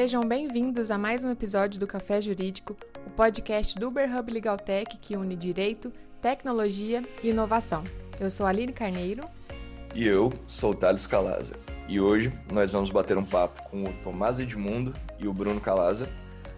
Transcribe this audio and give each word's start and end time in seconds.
Sejam 0.00 0.26
bem-vindos 0.26 0.90
a 0.90 0.96
mais 0.96 1.26
um 1.26 1.30
episódio 1.30 1.78
do 1.78 1.86
Café 1.86 2.22
Jurídico, 2.22 2.74
o 3.06 3.10
podcast 3.10 3.78
do 3.78 3.88
Uber 3.88 4.10
Hub 4.16 4.32
Legal 4.32 4.56
Tech 4.56 4.96
que 4.96 5.14
une 5.14 5.36
direito, 5.36 5.92
tecnologia 6.22 7.04
e 7.22 7.28
inovação. 7.28 7.84
Eu 8.18 8.30
sou 8.30 8.46
Aline 8.46 8.72
Carneiro. 8.72 9.22
E 9.94 10.06
eu 10.06 10.32
sou 10.46 10.72
Thales 10.72 11.06
Calaza. 11.06 11.54
E 11.86 12.00
hoje 12.00 12.32
nós 12.50 12.72
vamos 12.72 12.88
bater 12.88 13.18
um 13.18 13.22
papo 13.22 13.62
com 13.68 13.84
o 13.84 13.92
Tomás 14.02 14.40
Edmundo 14.40 14.94
e 15.18 15.28
o 15.28 15.34
Bruno 15.34 15.60
Calaza 15.60 16.08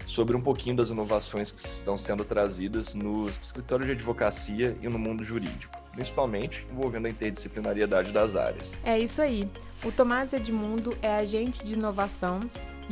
sobre 0.06 0.36
um 0.36 0.40
pouquinho 0.40 0.76
das 0.76 0.90
inovações 0.90 1.50
que 1.50 1.66
estão 1.66 1.98
sendo 1.98 2.24
trazidas 2.24 2.94
nos 2.94 3.38
escritórios 3.38 3.88
de 3.88 3.92
advocacia 3.94 4.76
e 4.80 4.88
no 4.88 5.00
mundo 5.00 5.24
jurídico, 5.24 5.76
principalmente 5.90 6.64
envolvendo 6.70 7.06
a 7.06 7.10
interdisciplinariedade 7.10 8.12
das 8.12 8.36
áreas. 8.36 8.78
É 8.84 9.00
isso 9.00 9.20
aí. 9.20 9.50
O 9.84 9.90
Tomás 9.90 10.32
Edmundo 10.32 10.96
é 11.02 11.16
agente 11.16 11.64
de 11.64 11.74
inovação, 11.74 12.48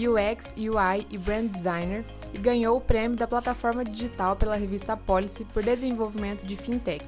UX, 0.09 0.55
UI 0.57 1.07
e 1.11 1.19
Brand 1.19 1.49
Designer 1.49 2.05
e 2.33 2.39
ganhou 2.39 2.77
o 2.77 2.81
prêmio 2.81 3.17
da 3.17 3.27
plataforma 3.27 3.85
digital 3.85 4.37
pela 4.37 4.57
revista 4.57 4.97
Policy 4.97 5.45
por 5.45 5.63
desenvolvimento 5.63 6.47
de 6.47 6.57
fintech. 6.57 7.05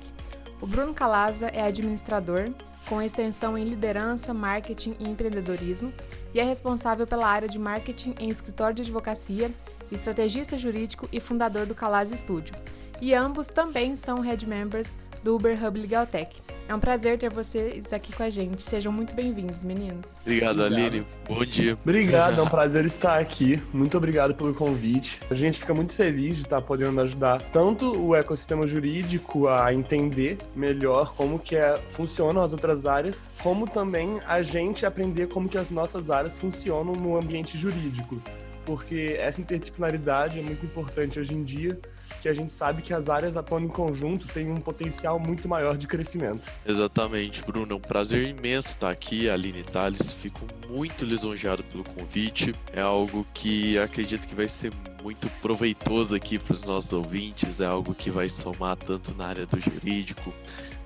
O 0.61 0.67
Bruno 0.67 0.95
Calaza 0.95 1.49
é 1.49 1.63
administrador, 1.63 2.51
com 2.89 3.01
extensão 3.01 3.57
em 3.57 3.65
liderança, 3.65 4.35
marketing 4.35 4.97
e 4.99 5.09
empreendedorismo, 5.09 5.93
e 6.35 6.41
é 6.41 6.45
responsável 6.45 7.07
pela 7.07 7.27
área 7.27 7.49
de 7.49 7.59
marketing 7.59 8.15
em 8.19 8.29
escritório 8.29 8.75
de 8.75 8.83
advocacia, 8.83 9.51
estrategista 9.91 10.57
jurídico 10.59 11.09
e 11.13 11.21
fundador 11.21 11.67
do 11.67 11.75
Calaz 11.75 12.11
Studio. 12.11 12.55
E 13.01 13.15
ambos 13.15 13.49
também 13.49 13.97
são 13.97 14.21
head 14.21 14.47
members 14.47 14.95
do 15.23 15.35
Uber 15.35 15.65
Hub 15.65 15.81
Legal 15.81 16.07
Tech. 16.07 16.41
É 16.69 16.75
um 16.75 16.81
prazer 16.81 17.19
ter 17.19 17.29
vocês 17.29 17.93
aqui 17.93 18.13
com 18.15 18.23
a 18.23 18.31
gente. 18.31 18.63
Sejam 18.63 18.93
muito 18.93 19.15
bem-vindos, 19.15 19.65
meninos. 19.65 20.19
Obrigado, 20.21 20.61
obrigado, 20.61 20.75
Aline. 20.75 21.07
Bom 21.29 21.45
dia. 21.45 21.79
Obrigado, 21.83 22.41
é 22.41 22.43
um 22.43 22.49
prazer 22.49 22.85
estar 22.85 23.19
aqui. 23.19 23.61
Muito 23.73 23.97
obrigado 23.97 24.35
pelo 24.35 24.55
convite. 24.55 25.21
A 25.29 25.35
gente 25.35 25.59
fica 25.59 25.75
muito 25.75 25.95
feliz 25.95 26.37
de 26.37 26.43
estar 26.43 26.63
podendo 26.63 27.01
ajudar 27.01 27.43
tanto 27.53 28.01
o 28.01 28.15
ecossistema 28.15 28.67
jurídico 28.67 29.49
a 29.49 29.75
entender 29.75 30.39
melhor 30.55 31.15
como 31.15 31.39
que 31.39 31.57
é, 31.57 31.79
funcionam 31.91 32.43
as 32.43 32.53
outras 32.53 32.87
áreas, 32.87 33.29
como 33.43 33.69
também 33.69 34.21
a 34.27 34.43
gente 34.43 34.87
aprender 34.87 35.29
como 35.29 35.49
que 35.49 35.59
as 35.59 35.71
nossas 35.71 36.11
áreas 36.11 36.39
funcionam 36.39 36.95
no 36.95 37.17
ambiente 37.17 37.59
jurídico. 37.59 38.23
Porque 38.65 39.17
essa 39.19 39.41
interdisciplinaridade 39.41 40.39
é 40.39 40.43
muito 40.43 40.65
importante 40.65 41.19
hoje 41.19 41.35
em 41.35 41.43
dia 41.43 41.79
que 42.23 42.29
a 42.29 42.35
gente 42.35 42.53
sabe 42.53 42.83
que 42.83 42.95
as 42.95 43.09
áreas 43.09 43.37
atuando 43.37 43.67
em 43.67 43.69
conjunto 43.69 44.29
têm 44.29 44.49
um 44.49 44.61
potencial 44.61 45.19
muito 45.19 45.49
maior 45.49 45.77
de 45.77 45.89
crescimento. 45.89 46.49
Exatamente, 46.65 47.43
Bruno. 47.43 47.73
É 47.73 47.75
um 47.75 47.81
prazer 47.81 48.29
imenso 48.29 48.69
estar 48.69 48.91
aqui, 48.91 49.29
Aline 49.29 49.65
Thales. 49.65 50.13
Fico 50.13 50.47
muito 50.69 51.05
lisonjeado 51.05 51.65
pelo 51.65 51.83
convite. 51.83 52.55
É 52.73 52.81
algo 52.81 53.27
que 53.35 53.77
acredito 53.77 54.29
que 54.29 54.37
vai 54.37 54.49
ser 54.49 54.73
muito 55.03 55.29
proveitoso 55.43 56.15
aqui 56.15 56.39
para 56.39 56.53
os 56.53 56.63
nossos 56.63 56.93
ouvintes. 56.93 57.61
É 57.61 57.67
algo 57.67 57.93
que 57.93 58.09
vai 58.09 58.29
somar 58.29 58.77
tanto 58.77 59.13
na 59.17 59.27
área 59.27 59.45
do 59.45 59.59
jurídico, 59.59 60.33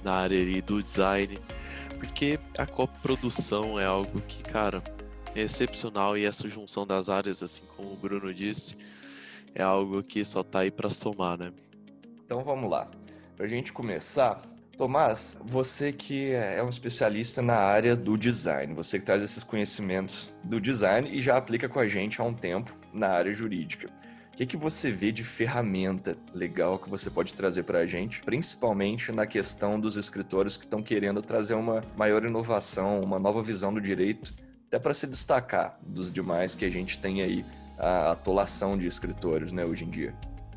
na 0.02 0.14
área 0.14 0.62
do 0.62 0.82
design, 0.82 1.38
porque 1.98 2.40
a 2.56 2.64
coprodução 2.64 3.78
é 3.78 3.84
algo 3.84 4.22
que, 4.22 4.42
cara, 4.42 4.82
é 5.34 5.42
excepcional 5.42 6.16
e 6.16 6.24
essa 6.24 6.48
junção 6.48 6.86
das 6.86 7.10
áreas, 7.10 7.42
assim 7.42 7.64
como 7.76 7.92
o 7.92 7.96
Bruno 7.96 8.32
disse, 8.32 8.74
é 9.56 9.62
algo 9.62 10.02
que 10.02 10.22
só 10.22 10.42
tá 10.42 10.60
aí 10.60 10.70
para 10.70 10.90
somar, 10.90 11.38
né? 11.38 11.50
Então 12.22 12.44
vamos 12.44 12.70
lá. 12.70 12.90
Pra 13.34 13.48
gente 13.48 13.72
começar, 13.72 14.42
Tomás, 14.76 15.38
você 15.42 15.92
que 15.92 16.32
é 16.32 16.62
um 16.62 16.68
especialista 16.68 17.40
na 17.40 17.56
área 17.56 17.96
do 17.96 18.18
design, 18.18 18.74
você 18.74 18.98
que 18.98 19.06
traz 19.06 19.22
esses 19.22 19.42
conhecimentos 19.42 20.30
do 20.44 20.60
design 20.60 21.08
e 21.10 21.22
já 21.22 21.38
aplica 21.38 21.70
com 21.70 21.80
a 21.80 21.88
gente 21.88 22.20
há 22.20 22.24
um 22.24 22.34
tempo 22.34 22.76
na 22.92 23.08
área 23.08 23.32
jurídica. 23.32 23.88
O 24.30 24.36
que, 24.36 24.44
que 24.44 24.56
você 24.58 24.90
vê 24.90 25.10
de 25.10 25.24
ferramenta 25.24 26.14
legal 26.34 26.78
que 26.78 26.90
você 26.90 27.08
pode 27.08 27.32
trazer 27.32 27.62
para 27.62 27.78
a 27.78 27.86
gente, 27.86 28.20
principalmente 28.20 29.10
na 29.10 29.26
questão 29.26 29.80
dos 29.80 29.96
escritórios 29.96 30.58
que 30.58 30.64
estão 30.64 30.82
querendo 30.82 31.22
trazer 31.22 31.54
uma 31.54 31.82
maior 31.96 32.22
inovação, 32.22 33.00
uma 33.00 33.18
nova 33.18 33.42
visão 33.42 33.72
do 33.72 33.80
direito, 33.80 34.34
até 34.66 34.78
para 34.78 34.92
se 34.92 35.06
destacar 35.06 35.78
dos 35.80 36.12
demais 36.12 36.54
que 36.54 36.66
a 36.66 36.70
gente 36.70 36.98
tem 36.98 37.22
aí 37.22 37.42
a 37.78 38.12
atolação 38.12 38.76
de 38.76 38.86
escritores, 38.86 39.52
né, 39.52 39.64
hoje 39.64 39.84
em 39.84 39.90
dia? 39.90 40.14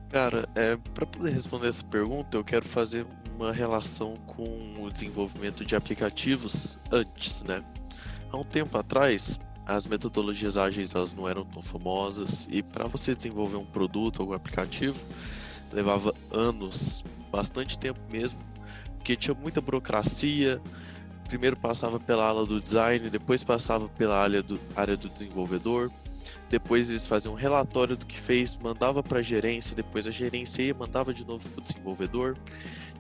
Cara, 0.09 0.49
é, 0.55 0.75
para 0.93 1.05
poder 1.05 1.31
responder 1.31 1.67
essa 1.67 1.83
pergunta, 1.83 2.37
eu 2.37 2.43
quero 2.43 2.65
fazer 2.65 3.05
uma 3.35 3.51
relação 3.53 4.15
com 4.25 4.75
o 4.81 4.91
desenvolvimento 4.91 5.63
de 5.63 5.75
aplicativos 5.75 6.79
antes, 6.91 7.43
né? 7.43 7.63
Há 8.31 8.37
um 8.37 8.43
tempo 8.43 8.77
atrás, 8.77 9.39
as 9.65 9.85
metodologias 9.85 10.57
ágeis 10.57 10.93
elas 10.95 11.13
não 11.13 11.29
eram 11.29 11.45
tão 11.45 11.61
famosas 11.61 12.47
e 12.49 12.63
para 12.63 12.87
você 12.87 13.13
desenvolver 13.13 13.57
um 13.57 13.65
produto, 13.65 14.21
algum 14.21 14.33
aplicativo, 14.33 14.99
levava 15.71 16.13
anos, 16.31 17.03
bastante 17.31 17.77
tempo 17.77 17.99
mesmo, 18.09 18.39
porque 18.97 19.15
tinha 19.15 19.33
muita 19.33 19.61
burocracia. 19.61 20.59
Primeiro 21.27 21.55
passava 21.55 21.99
pela 21.99 22.25
ala 22.25 22.45
do 22.45 22.59
design, 22.59 23.07
depois 23.09 23.43
passava 23.43 23.87
pela 23.87 24.19
área 24.19 24.41
do, 24.41 24.59
área 24.75 24.97
do 24.97 25.07
desenvolvedor, 25.07 25.91
depois 26.49 26.89
eles 26.89 27.05
faziam 27.05 27.33
um 27.33 27.37
relatório 27.37 27.95
do 27.95 28.05
que 28.05 28.19
fez, 28.19 28.55
mandava 28.55 29.03
para 29.03 29.19
a 29.19 29.21
gerência, 29.21 29.75
depois 29.75 30.07
a 30.07 30.11
gerência 30.11 30.63
ia, 30.63 30.73
mandava 30.73 31.13
de 31.13 31.25
novo 31.25 31.47
para 31.49 31.59
o 31.59 31.63
desenvolvedor. 31.63 32.37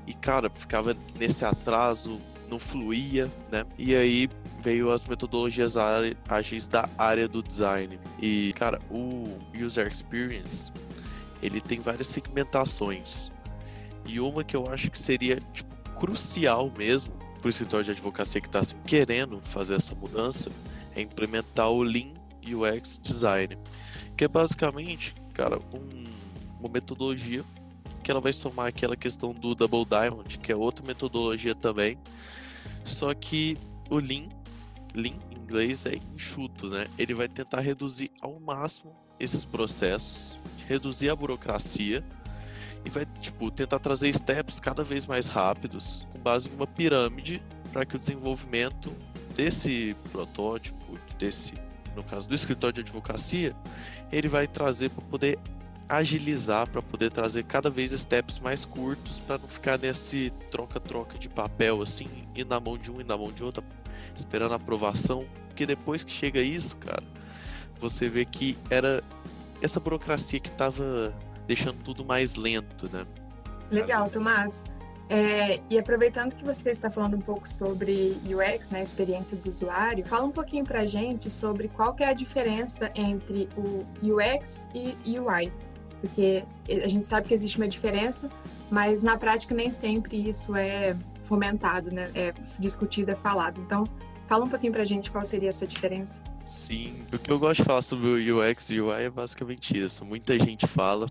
E 0.05 0.13
cara, 0.13 0.49
ficava 0.49 0.95
nesse 1.17 1.45
atraso, 1.45 2.19
não 2.49 2.59
fluía, 2.59 3.29
né? 3.51 3.65
E 3.77 3.95
aí 3.95 4.29
veio 4.61 4.91
as 4.91 5.05
metodologias 5.05 5.75
ágeis 6.27 6.67
da 6.67 6.89
área 6.97 7.27
do 7.27 7.41
design. 7.41 7.99
E 8.19 8.51
cara, 8.55 8.79
o 8.89 9.39
user 9.53 9.87
experience, 9.87 10.71
ele 11.41 11.61
tem 11.61 11.79
várias 11.79 12.07
segmentações. 12.07 13.31
E 14.05 14.19
uma 14.19 14.43
que 14.43 14.55
eu 14.55 14.67
acho 14.71 14.89
que 14.89 14.97
seria 14.97 15.39
tipo, 15.53 15.69
crucial 15.95 16.71
mesmo 16.75 17.13
para 17.39 17.47
o 17.47 17.49
escritório 17.49 17.85
de 17.85 17.91
advocacia 17.91 18.41
que 18.41 18.47
está 18.47 18.61
querendo 18.85 19.39
fazer 19.43 19.75
essa 19.75 19.95
mudança 19.95 20.51
é 20.95 21.01
implementar 21.01 21.69
o 21.69 21.83
Lean 21.83 22.18
UX 22.45 22.99
Design, 23.01 23.57
que 24.15 24.23
é 24.23 24.27
basicamente, 24.27 25.15
cara, 25.33 25.59
um, 25.73 26.03
uma 26.59 26.69
metodologia 26.69 27.43
que 28.03 28.11
ela 28.11 28.21
vai 28.21 28.33
somar 28.33 28.67
aquela 28.67 28.95
questão 28.95 29.33
do 29.33 29.53
Double 29.53 29.85
Diamond, 29.85 30.37
que 30.39 30.51
é 30.51 30.55
outra 30.55 30.85
metodologia 30.85 31.53
também, 31.53 31.97
só 32.85 33.13
que 33.13 33.57
o 33.89 33.97
Lean, 33.97 34.29
Lean 34.93 35.15
em 35.31 35.37
inglês 35.37 35.85
é 35.85 35.95
enxuto, 36.15 36.69
né? 36.69 36.87
Ele 36.97 37.13
vai 37.13 37.27
tentar 37.27 37.59
reduzir 37.59 38.11
ao 38.21 38.39
máximo 38.39 38.95
esses 39.19 39.43
processos, 39.45 40.37
reduzir 40.67 41.09
a 41.09 41.15
burocracia 41.15 42.03
e 42.85 42.89
vai 42.89 43.05
tipo 43.19 43.51
tentar 43.51 43.79
trazer 43.79 44.13
steps 44.13 44.59
cada 44.59 44.83
vez 44.83 45.05
mais 45.05 45.27
rápidos, 45.27 46.07
com 46.11 46.19
base 46.19 46.49
em 46.49 46.53
uma 46.53 46.67
pirâmide 46.67 47.41
para 47.71 47.85
que 47.85 47.95
o 47.95 47.99
desenvolvimento 47.99 48.91
desse 49.35 49.95
protótipo, 50.11 50.97
desse 51.17 51.53
no 51.99 52.03
caso 52.03 52.27
do 52.29 52.33
escritório 52.33 52.73
de 52.73 52.81
advocacia, 52.81 53.53
ele 54.11 54.27
vai 54.27 54.47
trazer 54.47 54.89
para 54.89 55.03
poder 55.05 55.37
agilizar, 55.87 56.67
para 56.69 56.81
poder 56.81 57.11
trazer 57.11 57.43
cada 57.43 57.69
vez 57.69 57.91
steps 57.91 58.39
mais 58.39 58.63
curtos, 58.63 59.19
para 59.19 59.37
não 59.37 59.47
ficar 59.47 59.77
nesse 59.77 60.31
troca-troca 60.49 61.17
de 61.17 61.27
papel 61.27 61.81
assim, 61.81 62.07
e 62.33 62.43
na 62.43 62.59
mão 62.59 62.77
de 62.77 62.89
um 62.91 63.01
e 63.01 63.03
na 63.03 63.17
mão 63.17 63.31
de 63.31 63.43
outro, 63.43 63.63
esperando 64.15 64.53
a 64.53 64.55
aprovação. 64.55 65.25
Porque 65.47 65.65
depois 65.65 66.03
que 66.03 66.11
chega 66.11 66.39
isso, 66.39 66.77
cara, 66.77 67.03
você 67.79 68.07
vê 68.07 68.23
que 68.23 68.57
era 68.69 69.03
essa 69.61 69.79
burocracia 69.79 70.39
que 70.39 70.49
estava 70.49 71.13
deixando 71.45 71.83
tudo 71.83 72.05
mais 72.05 72.35
lento, 72.35 72.89
né? 72.93 73.05
Legal, 73.69 74.09
Tomás. 74.09 74.63
É, 75.09 75.59
e 75.71 75.79
aproveitando 75.79 76.35
que 76.35 76.45
você 76.45 76.69
está 76.69 76.91
falando 76.91 77.17
um 77.17 77.21
pouco 77.21 77.49
sobre 77.49 78.15
UX, 78.23 78.69
né, 78.69 78.83
experiência 78.83 79.35
do 79.35 79.49
usuário, 79.49 80.05
fala 80.05 80.23
um 80.23 80.31
pouquinho 80.31 80.63
para 80.63 80.81
a 80.81 80.85
gente 80.85 81.31
sobre 81.31 81.67
qual 81.67 81.95
que 81.95 82.03
é 82.03 82.09
a 82.09 82.13
diferença 82.13 82.91
entre 82.93 83.49
o 83.57 83.83
UX 84.03 84.67
e 84.75 85.19
UI, 85.19 85.51
porque 85.99 86.45
a 86.69 86.87
gente 86.87 87.07
sabe 87.07 87.27
que 87.27 87.33
existe 87.33 87.57
uma 87.57 87.67
diferença, 87.67 88.29
mas 88.69 89.01
na 89.01 89.17
prática 89.17 89.55
nem 89.55 89.71
sempre 89.71 90.29
isso 90.29 90.55
é 90.55 90.95
fomentado, 91.23 91.91
né, 91.91 92.11
é 92.13 92.31
discutido, 92.59 93.09
é 93.09 93.15
falado. 93.15 93.59
Então, 93.61 93.85
fala 94.27 94.45
um 94.45 94.49
pouquinho 94.49 94.73
para 94.73 94.83
a 94.83 94.85
gente 94.85 95.09
qual 95.09 95.25
seria 95.25 95.49
essa 95.49 95.65
diferença. 95.65 96.21
Sim, 96.43 97.03
o 97.11 97.17
que 97.17 97.31
eu 97.31 97.39
gosto 97.39 97.57
de 97.57 97.63
falar 97.63 97.81
sobre 97.81 98.07
o 98.07 98.47
UX 98.47 98.69
e 98.69 98.79
UI 98.79 99.05
é 99.05 99.09
basicamente 99.09 99.75
isso. 99.75 100.05
Muita 100.05 100.37
gente 100.37 100.67
fala, 100.67 101.09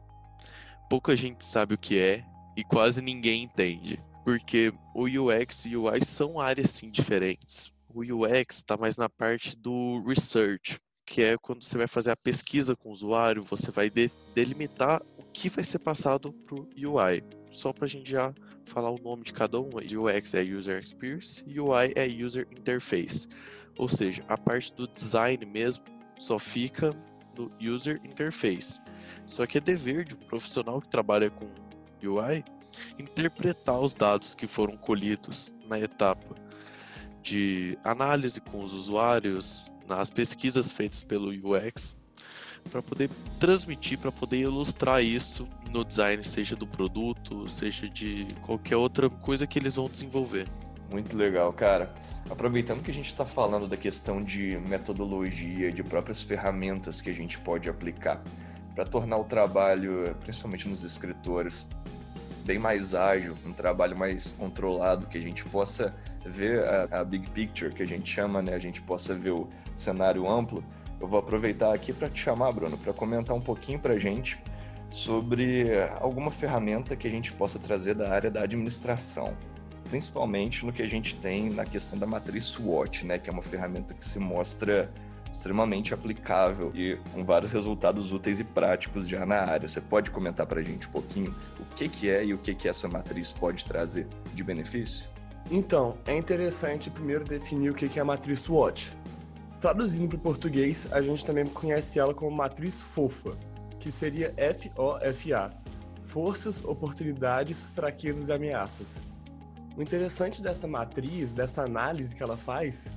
pouca 0.89 1.17
gente 1.17 1.45
sabe 1.45 1.75
o 1.75 1.79
que 1.79 1.99
é 1.99 2.23
e 2.59 2.65
quase 2.65 3.01
ninguém 3.01 3.45
entende. 3.45 4.03
Porque 4.25 4.73
o 4.93 5.05
UX 5.05 5.65
e 5.65 5.77
o 5.77 5.85
UI 5.85 6.05
são 6.05 6.41
áreas 6.41 6.71
sim 6.71 6.91
diferentes. 6.91 7.73
O 7.89 8.01
UX 8.01 8.57
está 8.57 8.77
mais 8.77 8.97
na 8.97 9.09
parte 9.09 9.57
do 9.57 10.03
research, 10.05 10.77
que 11.07 11.23
é 11.23 11.39
quando 11.39 11.63
você 11.63 11.79
vai 11.79 11.87
fazer 11.87 12.11
a 12.11 12.17
pesquisa 12.17 12.75
com 12.75 12.89
o 12.89 12.93
usuário, 12.93 13.45
você 13.45 13.71
vai 13.71 13.89
de 13.89 14.11
delimitar 14.35 15.01
o 15.17 15.23
que 15.33 15.49
vai 15.49 15.63
ser 15.63 15.79
passado 15.79 16.33
para 16.33 16.57
o 16.57 16.69
UI. 16.75 17.23
Só 17.49 17.73
para 17.73 17.85
a 17.85 17.89
gente 17.89 18.11
já 18.11 18.35
falar 18.67 18.91
o 18.91 18.99
nome 18.99 19.23
de 19.23 19.33
cada 19.33 19.61
um, 19.61 19.71
UX 19.77 20.35
é 20.35 20.43
User 20.43 20.83
Experience 20.83 21.45
UI 21.47 21.93
é 21.95 22.07
User 22.07 22.47
Interface. 22.51 23.29
Ou 23.79 23.89
seja, 23.89 24.25
a 24.29 24.37
parte 24.37 24.75
do 24.75 24.89
design 24.89 25.47
mesmo 25.47 25.85
só 26.19 26.41
fica 26.41 26.93
chamado 27.39 27.53
User 27.61 28.01
Interface. 28.05 28.81
Só 29.27 29.47
que 29.47 29.59
é 29.59 29.61
dever 29.61 30.05
de 30.05 30.15
um 30.15 30.19
profissional 30.19 30.81
que 30.81 30.89
trabalha 30.89 31.31
com 31.31 31.47
UI 32.03 32.45
interpretar 32.99 33.81
os 33.81 33.95
dados 33.95 34.35
que 34.35 34.47
foram 34.47 34.77
colhidos 34.77 35.53
na 35.69 35.79
etapa 35.79 36.37
de 37.23 37.79
análise 37.85 38.41
com 38.41 38.63
os 38.63 38.73
usuários, 38.73 39.71
nas 39.87 40.11
pesquisas 40.11 40.71
feitas 40.73 41.03
pelo 41.03 41.31
UX, 41.31 41.97
para 42.71 42.83
poder 42.83 43.11
transmitir, 43.39 43.99
para 43.99 44.13
poder 44.13 44.39
ilustrar 44.39 45.03
isso 45.03 45.49
no 45.71 45.85
design, 45.85 46.23
seja 46.25 46.57
do 46.57 46.67
produto, 46.67 47.49
seja 47.49 47.89
de 47.89 48.27
qualquer 48.43 48.77
outra 48.77 49.09
coisa 49.09 49.47
que 49.47 49.59
eles 49.59 49.75
vão 49.75 49.89
desenvolver. 49.89 50.47
Muito 50.91 51.17
legal, 51.17 51.53
cara. 51.53 51.95
Aproveitando 52.31 52.83
que 52.83 52.91
a 52.91 52.95
gente 52.95 53.07
está 53.07 53.25
falando 53.25 53.67
da 53.67 53.77
questão 53.77 54.23
de 54.23 54.59
metodologia, 54.67 55.71
de 55.71 55.83
próprias 55.83 56.23
ferramentas 56.23 57.01
que 57.01 57.11
a 57.11 57.15
gente 57.15 57.39
pode 57.39 57.69
aplicar 57.69 58.23
para 58.79 58.87
tornar 58.87 59.17
o 59.17 59.25
trabalho, 59.25 60.15
principalmente 60.21 60.69
nos 60.69 60.85
escritores, 60.85 61.69
bem 62.45 62.61
mais 62.61 62.95
ágil, 62.95 63.37
um 63.45 63.53
trabalho 63.53 63.99
mais 63.99 64.31
controlado, 64.31 65.09
que 65.09 65.19
a 65.19 65.21
gente 65.21 65.45
possa 65.47 65.93
ver 66.25 66.63
a, 66.65 67.01
a 67.01 67.05
big 67.05 67.29
picture, 67.31 67.75
que 67.75 67.83
a 67.83 67.87
gente 67.87 68.09
chama, 68.09 68.41
né? 68.41 68.55
A 68.55 68.59
gente 68.61 68.81
possa 68.81 69.17
ver 69.17 69.33
o 69.33 69.49
cenário 69.75 70.31
amplo. 70.31 70.63
Eu 71.01 71.09
vou 71.09 71.19
aproveitar 71.19 71.75
aqui 71.75 71.93
para 71.93 72.09
te 72.09 72.21
chamar, 72.21 72.53
Bruno, 72.53 72.79
para 72.79 72.93
comentar 72.93 73.37
um 73.37 73.41
pouquinho 73.41 73.81
para 73.81 73.95
a 73.95 73.99
gente 73.99 74.41
sobre 74.93 75.73
alguma 76.01 76.31
ferramenta 76.31 76.95
que 76.95 77.09
a 77.09 77.11
gente 77.11 77.33
possa 77.33 77.59
trazer 77.59 77.95
da 77.95 78.11
área 78.11 78.31
da 78.31 78.43
administração, 78.43 79.37
principalmente 79.91 80.65
no 80.65 80.73
que 80.73 80.83
a 80.83 80.89
gente 80.89 81.17
tem 81.17 81.51
na 81.51 81.65
questão 81.65 81.99
da 81.99 82.07
matriz 82.07 82.45
SWOT, 82.45 83.05
né, 83.05 83.19
que 83.19 83.29
é 83.29 83.33
uma 83.33 83.43
ferramenta 83.43 83.93
que 83.93 84.05
se 84.05 84.21
mostra 84.21 84.89
extremamente 85.33 85.95
aplicável 85.95 86.71
e 86.75 86.99
com 87.13 87.25
vários 87.25 87.53
resultados 87.53 88.13
úteis 88.13 88.41
e 88.41 88.45
práticos 88.45 89.07
já 89.07 89.25
na 89.25 89.37
área. 89.37 89.69
Você 89.69 89.81
pode 89.81 90.11
comentar 90.11 90.47
para 90.47 90.61
a 90.61 90.63
gente 90.63 90.89
um 90.89 90.91
pouquinho 90.91 91.35
o 91.59 91.75
que, 91.75 91.89
que 91.89 92.11
é 92.11 92.25
e 92.25 92.35
o 92.35 92.39
que, 92.39 92.55
que 92.55 92.69
essa 92.69 92.89
matriz 92.89 93.33
pode 93.33 93.67
trazer 93.67 94.07
de 94.35 94.43
benefício? 94.43 95.09
Então, 95.51 95.97
é 96.07 96.17
interessante 96.17 96.91
primeiro 96.91 97.25
definir 97.25 97.71
o 97.71 97.75
que 97.75 97.99
é 97.99 98.03
a 98.03 98.05
matriz 98.05 98.41
SWOT. 98.41 98.95
Traduzindo 99.61 100.09
para 100.09 100.17
o 100.17 100.21
português, 100.21 100.87
a 100.91 101.03
gente 101.03 101.25
também 101.25 101.47
conhece 101.47 101.99
ela 101.99 102.15
como 102.15 102.31
matriz 102.31 102.81
FOFA, 102.81 103.37
que 103.81 103.91
seria 103.91 104.33
FOFA, 104.75 105.53
Forças, 106.03 106.65
Oportunidades, 106.65 107.67
Fraquezas 107.75 108.29
e 108.29 108.33
Ameaças. 108.33 108.97
O 109.77 109.83
interessante 109.83 110.41
dessa 110.43 110.67
matriz, 110.67 111.33
dessa 111.33 111.63
análise 111.63 112.15
que 112.15 112.23
ela 112.23 112.37
faz, 112.37 112.91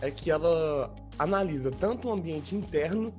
é 0.00 0.10
que 0.10 0.30
ela 0.30 0.94
analisa 1.18 1.70
tanto 1.70 2.08
o 2.08 2.12
ambiente 2.12 2.54
interno 2.54 3.12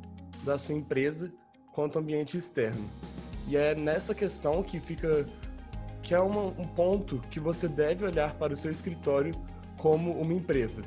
da 0.43 0.57
sua 0.57 0.75
empresa 0.75 1.31
quanto 1.71 1.95
o 1.95 1.99
ambiente 1.99 2.37
externo. 2.37 2.89
E 3.47 3.55
é 3.55 3.75
nessa 3.75 4.15
questão 4.15 4.63
que 4.63 4.79
fica 4.79 5.27
que 6.01 6.13
é 6.13 6.19
uma, 6.19 6.43
um 6.43 6.67
ponto 6.67 7.19
que 7.31 7.39
você 7.39 7.67
deve 7.67 8.05
olhar 8.05 8.35
para 8.35 8.53
o 8.53 8.57
seu 8.57 8.71
escritório 8.71 9.33
como 9.77 10.11
uma 10.11 10.33
empresa. 10.33 10.83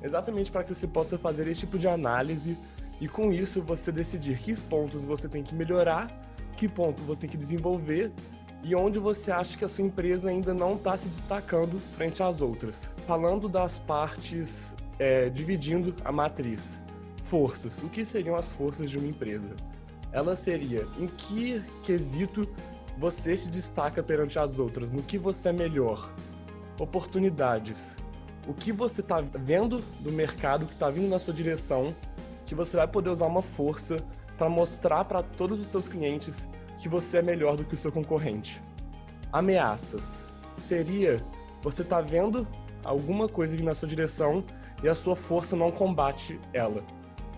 Exatamente 0.00 0.50
para 0.50 0.62
que 0.62 0.72
você 0.72 0.86
possa 0.86 1.18
fazer 1.18 1.48
esse 1.48 1.60
tipo 1.60 1.76
de 1.76 1.88
análise 1.88 2.56
e 3.00 3.08
com 3.08 3.32
isso 3.32 3.60
você 3.62 3.90
decidir 3.90 4.38
que 4.38 4.54
pontos 4.62 5.04
você 5.04 5.28
tem 5.28 5.42
que 5.42 5.54
melhorar, 5.54 6.08
que 6.56 6.68
ponto 6.68 7.02
você 7.02 7.22
tem 7.22 7.30
que 7.30 7.36
desenvolver 7.36 8.12
e 8.62 8.74
onde 8.74 8.98
você 8.98 9.32
acha 9.32 9.58
que 9.58 9.64
a 9.64 9.68
sua 9.68 9.84
empresa 9.84 10.30
ainda 10.30 10.54
não 10.54 10.76
está 10.76 10.96
se 10.96 11.08
destacando 11.08 11.80
frente 11.96 12.22
às 12.22 12.40
outras. 12.40 12.88
Falando 13.06 13.48
das 13.48 13.78
partes, 13.78 14.74
é, 15.00 15.30
dividindo 15.30 15.96
a 16.04 16.12
matriz. 16.12 16.80
Forças. 17.22 17.78
O 17.78 17.88
que 17.88 18.04
seriam 18.04 18.36
as 18.36 18.48
forças 18.52 18.90
de 18.90 18.98
uma 18.98 19.08
empresa? 19.08 19.56
Ela 20.12 20.36
seria 20.36 20.86
em 20.98 21.06
que 21.06 21.62
quesito 21.82 22.46
você 22.98 23.36
se 23.36 23.48
destaca 23.48 24.02
perante 24.02 24.38
as 24.38 24.58
outras, 24.58 24.90
no 24.90 25.02
que 25.02 25.16
você 25.16 25.48
é 25.48 25.52
melhor. 25.52 26.12
Oportunidades. 26.78 27.96
O 28.46 28.52
que 28.52 28.72
você 28.72 29.00
está 29.00 29.20
vendo 29.20 29.78
do 30.00 30.12
mercado 30.12 30.66
que 30.66 30.72
está 30.74 30.90
vindo 30.90 31.08
na 31.08 31.18
sua 31.18 31.32
direção, 31.32 31.94
que 32.44 32.54
você 32.54 32.76
vai 32.76 32.88
poder 32.88 33.10
usar 33.10 33.26
uma 33.26 33.42
força 33.42 34.04
para 34.36 34.48
mostrar 34.48 35.04
para 35.04 35.22
todos 35.22 35.60
os 35.60 35.68
seus 35.68 35.88
clientes 35.88 36.48
que 36.78 36.88
você 36.88 37.18
é 37.18 37.22
melhor 37.22 37.56
do 37.56 37.64
que 37.64 37.74
o 37.74 37.76
seu 37.76 37.92
concorrente. 37.92 38.60
Ameaças. 39.32 40.18
Seria 40.58 41.24
você 41.62 41.84
tá 41.84 42.00
vendo 42.00 42.46
alguma 42.82 43.28
coisa 43.28 43.56
vindo 43.56 43.66
na 43.66 43.74
sua 43.74 43.88
direção 43.88 44.44
e 44.82 44.88
a 44.88 44.94
sua 44.94 45.14
força 45.14 45.54
não 45.54 45.70
combate 45.70 46.40
ela. 46.52 46.84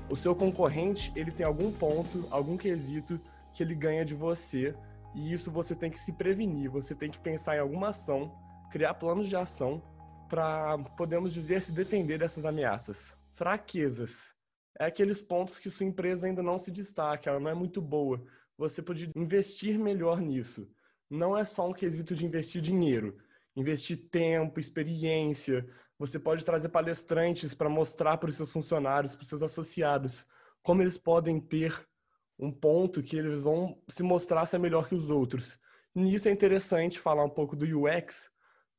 O 0.09 0.17
seu 0.17 0.35
concorrente, 0.35 1.13
ele 1.17 1.31
tem 1.31 1.45
algum 1.45 1.73
ponto, 1.73 2.27
algum 2.31 2.57
quesito 2.57 3.21
que 3.53 3.63
ele 3.63 3.75
ganha 3.75 4.05
de 4.05 4.15
você 4.15 4.75
e 5.15 5.33
isso 5.33 5.51
você 5.51 5.75
tem 5.75 5.91
que 5.91 5.99
se 5.99 6.13
prevenir, 6.13 6.71
você 6.71 6.95
tem 6.95 7.11
que 7.11 7.19
pensar 7.19 7.57
em 7.57 7.61
alguma 7.61 7.89
ação, 7.89 8.33
criar 8.71 8.95
planos 8.95 9.29
de 9.29 9.37
ação 9.37 9.83
para, 10.29 10.79
podemos 10.97 11.33
dizer, 11.33 11.61
se 11.63 11.73
defender 11.73 12.19
dessas 12.19 12.47
ameaças. 12.47 13.15
Fraquezas. 13.33 14.33
É 14.79 14.87
aqueles 14.87 15.21
pontos 15.21 15.59
que 15.59 15.71
sua 15.71 15.87
empresa 15.87 16.27
ainda 16.27 16.43
não 16.43 16.59
se 16.59 16.71
destaca, 16.71 17.29
ela 17.29 17.41
não 17.41 17.51
é 17.51 17.55
muito 17.55 17.83
boa. 17.83 18.25
Você 18.57 18.81
pode 18.83 19.11
investir 19.15 19.79
melhor 19.79 20.21
nisso. 20.21 20.71
Não 21.11 21.37
é 21.37 21.45
só 21.45 21.69
um 21.69 21.73
quesito 21.73 22.15
de 22.15 22.25
investir 22.25 22.63
dinheiro, 22.63 23.19
investir 23.55 24.09
tempo, 24.11 24.59
experiência. 24.59 25.67
Você 26.03 26.19
pode 26.19 26.45
trazer 26.45 26.69
palestrantes 26.69 27.55
para 27.55 27.69
mostrar 27.69 28.17
para 28.17 28.29
os 28.29 28.35
seus 28.35 28.51
funcionários, 28.51 29.15
para 29.15 29.23
os 29.23 29.29
seus 29.29 29.41
associados, 29.41 30.27
como 30.61 30.83
eles 30.83 30.99
podem 30.99 31.41
ter 31.41 31.81
um 32.37 32.51
ponto 32.51 33.05
que 33.05 33.17
eles 33.17 33.43
vão 33.45 33.81
se 33.89 34.03
mostrar 34.03 34.45
ser 34.47 34.59
melhor 34.59 34.89
que 34.89 34.97
os 34.97 35.11
outros. 35.11 35.61
Nisso 35.95 36.29
é 36.29 36.33
interessante 36.33 36.99
falar 36.99 37.25
um 37.25 37.31
pouco 37.31 37.55
do 37.55 37.65
UX, 37.65 38.29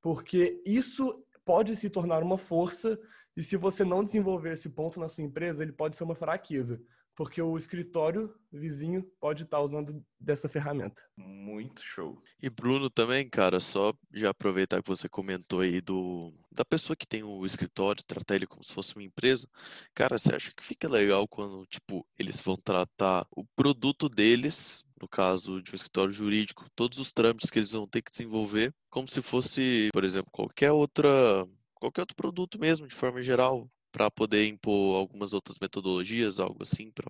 porque 0.02 0.62
isso 0.66 1.26
pode 1.46 1.78
se 1.78 1.90
tornar 1.90 2.22
uma 2.22 2.38
força 2.38 3.00
e 3.38 3.42
se 3.42 3.56
você 3.56 3.86
não 3.86 4.04
desenvolver 4.04 4.52
esse 4.52 4.68
ponto 4.68 5.00
na 5.00 5.08
sua 5.08 5.24
empresa, 5.24 5.64
ele 5.64 5.72
pode 5.72 5.96
ser 5.96 6.04
uma 6.04 6.16
fraqueza 6.16 6.82
porque 7.16 7.42
o 7.42 7.58
escritório 7.58 8.34
vizinho 8.52 9.04
pode 9.20 9.44
estar 9.44 9.60
usando 9.62 10.04
dessa 10.20 10.48
ferramenta. 10.48 11.02
Muito 11.18 11.82
show. 11.84 12.22
E 12.42 12.50
Bruno 12.50 12.90
também, 12.90 13.28
cara, 13.30 13.60
só 13.60 13.94
já 14.14 14.30
aproveitar 14.30 14.82
que 14.82 14.90
você 14.90 15.08
comentou 15.10 15.62
aí 15.62 15.82
do 15.82 16.34
da 16.52 16.64
pessoa 16.64 16.96
que 16.96 17.08
tem 17.08 17.24
o 17.24 17.46
escritório, 17.46 18.04
tratar 18.04 18.36
ele 18.36 18.46
como 18.46 18.64
se 18.64 18.74
fosse 18.74 18.96
uma 18.96 19.04
empresa. 19.04 19.50
Cara, 19.94 20.20
você 20.20 20.36
acha 20.36 20.52
que 20.56 20.64
fica 20.64 20.88
legal 20.88 21.28
quando, 21.28 21.66
tipo, 21.66 22.06
eles 22.18 22.40
vão 22.40 22.56
tratar 22.56 23.26
o 23.32 23.44
produto 23.56 24.08
deles, 24.08 24.86
no 25.02 25.08
caso 25.08 25.64
de 25.64 25.72
um 25.72 25.76
escritório 25.76 26.14
jurídico, 26.14 26.70
todos 26.76 27.00
os 27.00 27.12
trâmites 27.12 27.50
que 27.50 27.58
eles 27.58 27.72
vão 27.72 27.88
ter 27.88 28.04
que 28.04 28.12
desenvolver, 28.12 28.72
como 28.90 29.08
se 29.08 29.20
fosse, 29.22 29.90
por 29.92 30.04
exemplo, 30.04 30.30
qualquer 30.32 30.72
outra 30.72 31.48
qualquer 31.84 32.02
outro 32.02 32.16
produto 32.16 32.58
mesmo, 32.58 32.88
de 32.88 32.96
forma 32.96 33.22
geral, 33.22 33.70
para 33.94 34.10
poder 34.10 34.48
impor 34.48 34.98
algumas 34.98 35.34
outras 35.34 35.60
metodologias, 35.62 36.40
algo 36.40 36.64
assim, 36.64 36.92
para, 36.92 37.06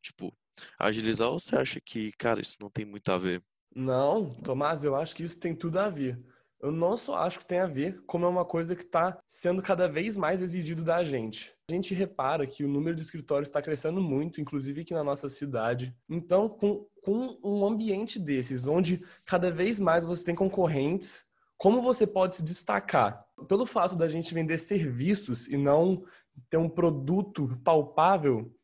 tipo, 0.00 0.34
agilizar? 0.78 1.28
Ou 1.28 1.38
você 1.38 1.54
acha 1.54 1.80
que, 1.80 2.10
cara, 2.12 2.40
isso 2.40 2.56
não 2.58 2.70
tem 2.70 2.86
muito 2.86 3.12
a 3.12 3.18
ver? 3.18 3.42
Não, 3.74 4.30
Tomás, 4.30 4.82
eu 4.82 4.96
acho 4.96 5.14
que 5.14 5.22
isso 5.22 5.38
tem 5.38 5.54
tudo 5.54 5.78
a 5.78 5.88
ver. 5.88 6.18
Eu 6.60 6.70
não 6.70 6.96
só 6.96 7.16
acho 7.16 7.40
que 7.40 7.46
tem 7.46 7.58
a 7.58 7.66
ver, 7.66 8.00
como 8.06 8.24
é 8.24 8.28
uma 8.28 8.44
coisa 8.44 8.74
que 8.74 8.84
está 8.84 9.20
sendo 9.26 9.60
cada 9.60 9.88
vez 9.88 10.16
mais 10.16 10.40
exigido 10.40 10.82
da 10.84 11.02
gente. 11.02 11.52
A 11.68 11.74
gente 11.74 11.92
repara 11.92 12.46
que 12.46 12.64
o 12.64 12.68
número 12.68 12.94
de 12.94 13.02
escritórios 13.02 13.48
está 13.48 13.60
crescendo 13.60 14.00
muito, 14.00 14.40
inclusive 14.40 14.82
aqui 14.82 14.94
na 14.94 15.02
nossa 15.02 15.28
cidade. 15.28 15.94
Então, 16.08 16.48
com, 16.48 16.86
com 17.02 17.36
um 17.42 17.66
ambiente 17.66 18.18
desses, 18.18 18.66
onde 18.66 19.04
cada 19.24 19.50
vez 19.50 19.80
mais 19.80 20.04
você 20.04 20.24
tem 20.24 20.34
concorrentes, 20.36 21.26
como 21.62 21.80
você 21.80 22.06
pode 22.08 22.36
se 22.36 22.42
destacar? 22.42 23.24
Pelo 23.46 23.64
fato 23.66 23.94
da 23.94 24.08
gente 24.08 24.34
vender 24.34 24.58
serviços 24.58 25.46
e 25.46 25.56
não 25.56 26.04
ter 26.48 26.56
um 26.56 26.68
produto 26.68 27.58
palpável, 27.64 28.54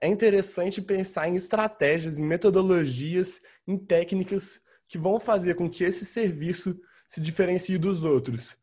é 0.00 0.08
interessante 0.08 0.82
pensar 0.82 1.28
em 1.28 1.36
estratégias, 1.36 2.18
em 2.18 2.24
metodologias, 2.24 3.40
em 3.66 3.78
técnicas 3.78 4.60
que 4.88 4.98
vão 4.98 5.18
fazer 5.18 5.54
com 5.54 5.68
que 5.68 5.84
esse 5.84 6.04
serviço 6.04 6.78
se 7.08 7.20
diferencie 7.20 7.78
dos 7.78 8.04
outros. 8.04 8.56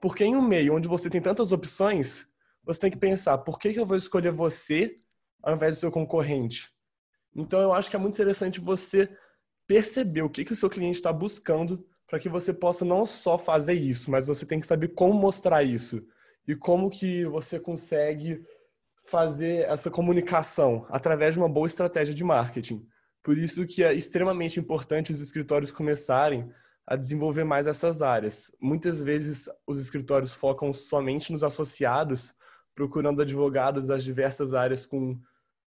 Porque 0.00 0.24
em 0.24 0.34
um 0.34 0.42
meio 0.42 0.74
onde 0.74 0.88
você 0.88 1.08
tem 1.08 1.20
tantas 1.20 1.52
opções, 1.52 2.26
você 2.64 2.80
tem 2.80 2.90
que 2.90 2.98
pensar, 2.98 3.38
por 3.38 3.58
que, 3.58 3.72
que 3.72 3.80
eu 3.80 3.86
vou 3.86 3.96
escolher 3.96 4.32
você 4.32 4.98
ao 5.42 5.54
invés 5.54 5.76
do 5.76 5.80
seu 5.80 5.90
concorrente? 5.90 6.70
Então 7.34 7.60
eu 7.60 7.72
acho 7.72 7.88
que 7.88 7.96
é 7.96 7.98
muito 7.98 8.14
interessante 8.14 8.60
você 8.60 9.08
perceber 9.66 10.22
o 10.22 10.30
que, 10.30 10.44
que 10.44 10.52
o 10.52 10.56
seu 10.56 10.68
cliente 10.68 10.96
está 10.96 11.12
buscando 11.12 11.86
para 12.08 12.18
que 12.18 12.28
você 12.28 12.52
possa 12.52 12.84
não 12.84 13.06
só 13.06 13.38
fazer 13.38 13.74
isso, 13.74 14.10
mas 14.10 14.26
você 14.26 14.44
tem 14.44 14.58
que 14.58 14.66
saber 14.66 14.88
como 14.88 15.14
mostrar 15.14 15.62
isso 15.62 16.04
e 16.46 16.54
como 16.54 16.90
que 16.90 17.24
você 17.26 17.58
consegue 17.58 18.44
fazer 19.04 19.64
essa 19.68 19.90
comunicação 19.90 20.86
através 20.88 21.34
de 21.34 21.40
uma 21.40 21.48
boa 21.48 21.66
estratégia 21.66 22.14
de 22.14 22.22
marketing. 22.22 22.86
Por 23.22 23.36
isso 23.36 23.66
que 23.66 23.82
é 23.82 23.92
extremamente 23.92 24.58
importante 24.58 25.12
os 25.12 25.20
escritórios 25.20 25.72
começarem 25.72 26.50
a 26.86 26.96
desenvolver 26.96 27.44
mais 27.44 27.66
essas 27.66 28.02
áreas. 28.02 28.50
Muitas 28.60 29.00
vezes 29.00 29.48
os 29.66 29.78
escritórios 29.78 30.32
focam 30.32 30.72
somente 30.72 31.32
nos 31.32 31.44
associados, 31.44 32.34
procurando 32.74 33.22
advogados 33.22 33.86
das 33.86 34.02
diversas 34.02 34.54
áreas 34.54 34.86
com 34.86 35.20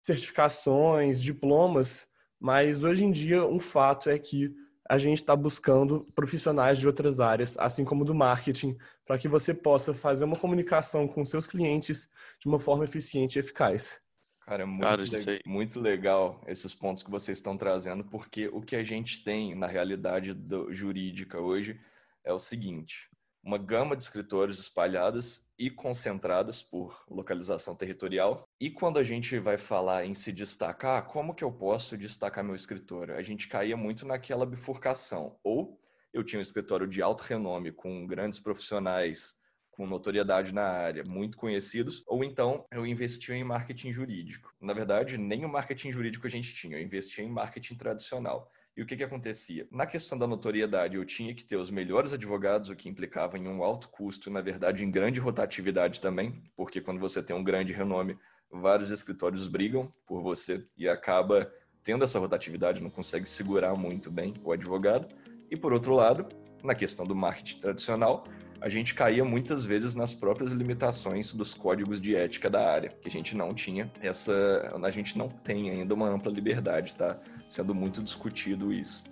certificações, 0.04 1.22
diplomas, 1.22 2.08
mas 2.40 2.84
hoje 2.84 3.04
em 3.04 3.12
dia 3.12 3.46
um 3.46 3.60
fato 3.60 4.10
é 4.10 4.20
que 4.20 4.54
a 4.90 4.98
gente 4.98 5.18
está 5.18 5.36
buscando 5.36 6.08
profissionais 6.16 6.78
de 6.78 6.88
outras 6.88 7.20
áreas, 7.20 7.58
assim 7.58 7.84
como 7.84 8.06
do 8.06 8.16
marketing, 8.16 8.78
para 9.06 9.18
que 9.18 9.28
você 9.28 9.54
possa 9.54 9.94
fazer 9.94 10.24
uma 10.24 10.38
comunicação 10.38 11.08
com 11.08 11.26
seus 11.26 11.46
clientes 11.46 12.10
de 12.40 12.48
uma 12.48 12.60
forma 12.60 12.86
eficiente 12.86 13.38
e 13.38 13.40
eficaz. 13.40 14.02
Cara, 14.42 14.64
é 14.64 14.66
muito, 14.66 14.84
Cara, 14.84 15.04
le 15.04 15.42
muito 15.46 15.80
legal 15.80 16.42
esses 16.48 16.74
pontos 16.74 17.04
que 17.04 17.12
vocês 17.12 17.38
estão 17.38 17.58
trazendo, 17.58 18.06
porque 18.06 18.48
o 18.48 18.62
que 18.62 18.78
a 18.78 18.84
gente 18.84 19.22
tem 19.24 19.54
na 19.54 19.68
realidade 19.68 20.34
do, 20.34 20.72
jurídica 20.72 21.42
hoje 21.42 21.78
é 22.24 22.32
o 22.32 22.40
seguinte: 22.40 23.10
uma 23.48 23.58
gama 23.58 23.96
de 23.96 24.04
escritórios 24.04 24.60
espalhadas 24.60 25.48
e 25.58 25.70
concentradas 25.70 26.62
por 26.62 27.06
localização 27.10 27.74
territorial. 27.74 28.46
E 28.60 28.70
quando 28.70 29.00
a 29.00 29.04
gente 29.04 29.40
vai 29.40 29.58
falar 29.58 30.06
em 30.06 30.14
se 30.14 30.34
destacar, 30.34 31.08
como 31.08 31.34
que 31.34 31.46
eu 31.46 31.52
posso 31.52 31.98
destacar 31.98 32.44
meu 32.44 32.56
escritório? 32.56 33.16
A 33.16 33.24
gente 33.24 33.48
caía 33.48 33.78
muito 33.78 34.06
naquela 34.06 34.46
bifurcação. 34.46 35.40
Ou 35.46 35.80
eu 36.14 36.26
tinha 36.26 36.40
um 36.40 36.42
escritório 36.42 36.86
de 36.86 37.02
alto 37.02 37.22
renome 37.22 37.72
com 37.72 38.06
grandes 38.06 38.38
profissionais 38.38 39.38
com 39.72 39.88
notoriedade 39.88 40.54
na 40.54 40.64
área, 40.64 41.04
muito 41.06 41.38
conhecidos, 41.38 42.04
ou 42.08 42.24
então 42.24 42.66
eu 42.72 42.86
investia 42.86 43.36
em 43.36 43.44
marketing 43.44 43.94
jurídico. 43.94 44.52
Na 44.60 44.74
verdade, 44.74 45.20
nem 45.20 45.46
o 45.46 45.50
marketing 45.50 45.92
jurídico 45.92 46.26
a 46.26 46.30
gente 46.30 46.52
tinha, 46.52 46.78
eu 46.78 46.82
investia 46.82 47.24
em 47.24 47.30
marketing 47.30 47.76
tradicional. 47.76 48.52
E 48.78 48.82
o 48.84 48.86
que, 48.86 48.96
que 48.96 49.04
acontecia? 49.04 49.68
Na 49.72 49.88
questão 49.88 50.20
da 50.20 50.28
notoriedade, 50.28 50.98
eu 50.98 51.04
tinha 51.04 51.34
que 51.34 51.44
ter 51.44 51.58
os 51.58 51.72
melhores 51.72 52.14
advogados, 52.14 52.70
o 52.70 52.76
que 52.76 52.88
implicava 52.88 53.36
em 53.36 53.48
um 53.48 53.64
alto 53.64 53.90
custo, 53.90 54.30
na 54.30 54.40
verdade, 54.40 54.86
em 54.86 54.92
grande 54.92 55.20
rotatividade 55.20 56.00
também, 56.00 56.44
porque 56.56 56.80
quando 56.80 57.00
você 57.00 57.24
tem 57.24 57.36
um 57.36 57.44
grande 57.44 57.74
renome, 57.74 58.16
vários 58.52 58.92
escritórios 58.92 59.48
brigam 59.48 59.90
por 60.06 60.22
você 60.22 60.64
e 60.78 60.88
acaba 60.88 61.52
tendo 61.84 62.04
essa 62.04 62.20
rotatividade, 62.20 62.84
não 62.84 62.92
consegue 62.92 63.28
segurar 63.28 63.74
muito 63.74 64.12
bem 64.12 64.36
o 64.44 64.52
advogado. 64.52 65.08
E 65.50 65.58
por 65.58 65.74
outro 65.74 65.96
lado, 65.96 66.28
na 66.64 66.76
questão 66.76 67.04
do 67.04 67.16
marketing 67.16 67.60
tradicional, 67.60 68.26
a 68.62 68.70
gente 68.70 68.94
caía 68.94 69.26
muitas 69.26 69.66
vezes 69.66 69.96
nas 69.96 70.14
próprias 70.14 70.52
limitações 70.52 71.34
dos 71.34 71.54
códigos 71.54 72.00
de 72.00 72.16
ética 72.16 72.48
da 72.48 72.72
área, 72.72 72.90
que 72.90 73.08
a 73.08 73.12
gente 73.12 73.36
não 73.36 73.56
tinha 73.56 73.92
essa, 74.02 74.78
a 74.84 74.92
gente 74.92 75.18
não 75.18 75.30
tem 75.30 75.72
ainda 75.72 75.94
uma 75.96 76.10
ampla 76.10 76.32
liberdade, 76.32 76.96
tá? 76.96 77.20
Sendo 77.50 77.74
muito 77.74 78.04
discutido 78.04 78.74
isso. 78.74 79.04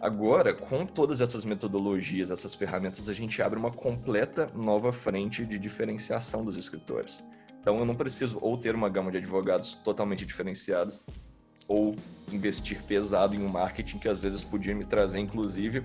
Agora, 0.00 0.54
com 0.54 0.86
todas 0.86 1.20
essas 1.20 1.44
metodologias, 1.44 2.30
essas 2.30 2.54
ferramentas, 2.54 3.08
a 3.08 3.12
gente 3.12 3.42
abre 3.42 3.58
uma 3.58 3.70
completa 3.70 4.50
nova 4.54 4.92
frente 4.92 5.44
de 5.44 5.58
diferenciação 5.58 6.42
dos 6.42 6.56
escritores. 6.56 7.22
Então, 7.60 7.78
eu 7.78 7.84
não 7.84 7.94
preciso 7.94 8.38
ou 8.40 8.56
ter 8.56 8.74
uma 8.74 8.88
gama 8.88 9.10
de 9.10 9.18
advogados 9.18 9.74
totalmente 9.74 10.24
diferenciados, 10.24 11.04
ou 11.68 11.94
investir 12.32 12.82
pesado 12.82 13.34
em 13.34 13.42
um 13.42 13.48
marketing 13.48 13.98
que 13.98 14.08
às 14.08 14.20
vezes 14.20 14.42
podia 14.42 14.74
me 14.74 14.84
trazer, 14.84 15.18
inclusive, 15.18 15.84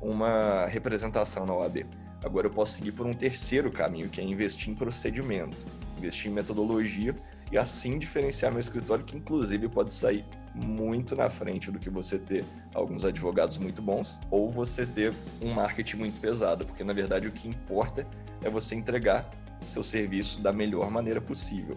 uma 0.00 0.66
representação 0.66 1.46
na 1.46 1.54
OAB. 1.54 1.86
Agora 2.22 2.46
eu 2.46 2.50
posso 2.50 2.74
seguir 2.74 2.92
por 2.92 3.06
um 3.06 3.14
terceiro 3.14 3.70
caminho, 3.72 4.08
que 4.08 4.20
é 4.20 4.24
investir 4.24 4.70
em 4.70 4.74
procedimento, 4.74 5.64
investir 5.98 6.30
em 6.30 6.34
metodologia 6.34 7.14
e 7.50 7.58
assim 7.58 7.98
diferenciar 7.98 8.52
meu 8.52 8.60
escritório, 8.60 9.04
que 9.04 9.16
inclusive 9.16 9.68
pode 9.68 9.92
sair 9.92 10.24
muito 10.54 11.16
na 11.16 11.28
frente 11.28 11.70
do 11.70 11.78
que 11.78 11.90
você 11.90 12.18
ter 12.18 12.44
alguns 12.72 13.04
advogados 13.04 13.58
muito 13.58 13.82
bons 13.82 14.20
ou 14.30 14.48
você 14.50 14.86
ter 14.86 15.12
um 15.42 15.52
marketing 15.52 15.96
muito 15.96 16.20
pesado, 16.20 16.64
porque 16.64 16.84
na 16.84 16.92
verdade 16.92 17.26
o 17.26 17.32
que 17.32 17.48
importa 17.48 18.06
é 18.42 18.48
você 18.48 18.74
entregar 18.74 19.28
o 19.60 19.64
seu 19.64 19.82
serviço 19.82 20.40
da 20.40 20.52
melhor 20.52 20.90
maneira 20.90 21.20
possível. 21.20 21.76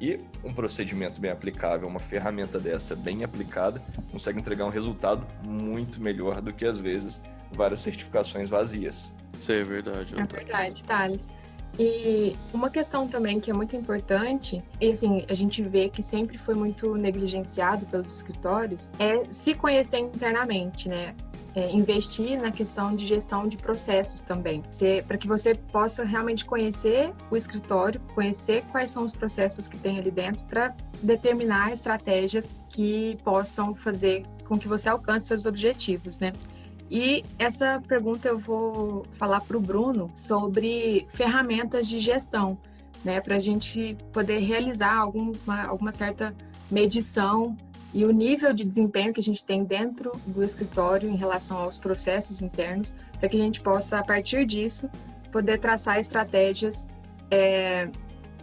E 0.00 0.20
um 0.44 0.52
procedimento 0.52 1.20
bem 1.20 1.30
aplicável, 1.30 1.88
uma 1.88 2.00
ferramenta 2.00 2.58
dessa 2.58 2.94
bem 2.94 3.24
aplicada, 3.24 3.80
consegue 4.10 4.38
entregar 4.38 4.66
um 4.66 4.70
resultado 4.70 5.26
muito 5.42 6.02
melhor 6.02 6.40
do 6.42 6.52
que 6.52 6.66
às 6.66 6.78
vezes 6.78 7.20
várias 7.52 7.80
certificações 7.80 8.50
vazias. 8.50 9.16
Isso 9.38 9.52
é 9.52 9.64
verdade. 9.64 10.14
É 10.14 10.26
verdade, 10.26 10.84
Thales. 10.84 11.32
E 11.78 12.34
uma 12.52 12.70
questão 12.70 13.06
também 13.06 13.38
que 13.38 13.50
é 13.50 13.54
muito 13.54 13.76
importante, 13.76 14.62
e 14.80 14.90
assim, 14.90 15.24
a 15.28 15.34
gente 15.34 15.62
vê 15.62 15.88
que 15.88 16.02
sempre 16.02 16.38
foi 16.38 16.54
muito 16.54 16.94
negligenciado 16.96 17.84
pelos 17.86 18.14
escritórios, 18.14 18.90
é 18.98 19.24
se 19.30 19.54
conhecer 19.54 19.98
internamente, 19.98 20.88
né? 20.88 21.14
É, 21.54 21.70
investir 21.74 22.38
na 22.38 22.52
questão 22.52 22.94
de 22.94 23.06
gestão 23.06 23.48
de 23.48 23.56
processos 23.56 24.20
também, 24.20 24.62
para 25.08 25.16
que 25.16 25.26
você 25.26 25.54
possa 25.54 26.04
realmente 26.04 26.44
conhecer 26.44 27.14
o 27.30 27.36
escritório, 27.36 27.98
conhecer 28.14 28.62
quais 28.70 28.90
são 28.90 29.02
os 29.02 29.14
processos 29.14 29.66
que 29.66 29.78
tem 29.78 29.98
ali 29.98 30.10
dentro, 30.10 30.44
para 30.44 30.76
determinar 31.02 31.72
estratégias 31.72 32.54
que 32.68 33.18
possam 33.24 33.74
fazer 33.74 34.26
com 34.46 34.58
que 34.58 34.68
você 34.68 34.90
alcance 34.90 35.28
seus 35.28 35.46
objetivos, 35.46 36.18
né? 36.18 36.34
E 36.90 37.24
essa 37.38 37.82
pergunta 37.86 38.28
eu 38.28 38.38
vou 38.38 39.04
falar 39.12 39.40
para 39.40 39.56
o 39.56 39.60
Bruno 39.60 40.10
sobre 40.14 41.06
ferramentas 41.08 41.86
de 41.88 41.98
gestão, 41.98 42.58
né, 43.04 43.20
para 43.20 43.36
a 43.36 43.40
gente 43.40 43.96
poder 44.12 44.38
realizar 44.38 44.94
alguma, 44.94 45.64
alguma 45.64 45.92
certa 45.92 46.34
medição 46.70 47.56
e 47.92 48.04
o 48.04 48.10
nível 48.10 48.52
de 48.52 48.64
desempenho 48.64 49.12
que 49.12 49.20
a 49.20 49.22
gente 49.22 49.44
tem 49.44 49.64
dentro 49.64 50.12
do 50.26 50.44
escritório 50.44 51.08
em 51.08 51.16
relação 51.16 51.56
aos 51.56 51.78
processos 51.78 52.42
internos, 52.42 52.92
para 53.18 53.28
que 53.28 53.36
a 53.36 53.40
gente 53.40 53.60
possa, 53.60 53.98
a 53.98 54.04
partir 54.04 54.44
disso, 54.44 54.90
poder 55.32 55.58
traçar 55.58 55.98
estratégias 55.98 56.88
é, 57.30 57.88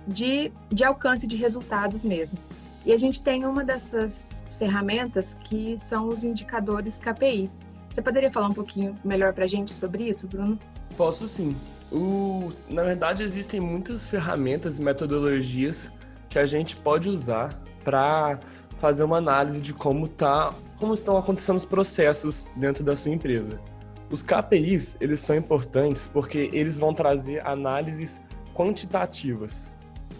de, 0.07 0.51
de 0.71 0.83
alcance 0.83 1.27
de 1.27 1.35
resultados 1.35 2.03
mesmo. 2.03 2.37
E 2.85 2.91
a 2.91 2.97
gente 2.97 3.21
tem 3.21 3.45
uma 3.45 3.63
dessas 3.63 4.55
ferramentas 4.57 5.35
que 5.35 5.77
são 5.79 6.07
os 6.07 6.23
indicadores 6.23 6.99
KPI. 6.99 7.49
Você 7.93 8.01
poderia 8.01 8.31
falar 8.31 8.47
um 8.47 8.53
pouquinho 8.53 8.97
melhor 9.05 9.33
para 9.33 9.43
a 9.43 9.47
gente 9.47 9.71
sobre 9.71 10.05
isso, 10.09 10.27
Bruno? 10.27 10.57
Posso 10.97 11.27
sim. 11.27 11.55
O, 11.91 12.51
na 12.67 12.81
verdade, 12.81 13.21
existem 13.21 13.59
muitas 13.59 14.07
ferramentas 14.07 14.79
e 14.79 14.81
metodologias 14.81 15.91
que 16.27 16.39
a 16.39 16.45
gente 16.47 16.75
pode 16.75 17.07
usar 17.07 17.61
para 17.83 18.39
fazer 18.79 19.03
uma 19.03 19.17
análise 19.17 19.61
de 19.61 19.75
como 19.75 20.07
tá, 20.07 20.55
como 20.79 20.95
estão 20.95 21.15
acontecendo 21.15 21.57
os 21.57 21.67
processos 21.67 22.49
dentro 22.55 22.83
da 22.83 22.95
sua 22.95 23.11
empresa. 23.11 23.61
Os 24.09 24.23
KPIs, 24.23 24.97
eles 24.99 25.19
são 25.19 25.35
importantes 25.35 26.09
porque 26.11 26.49
eles 26.51 26.79
vão 26.79 26.95
trazer 26.95 27.45
análises 27.45 28.19
quantitativas. 28.55 29.71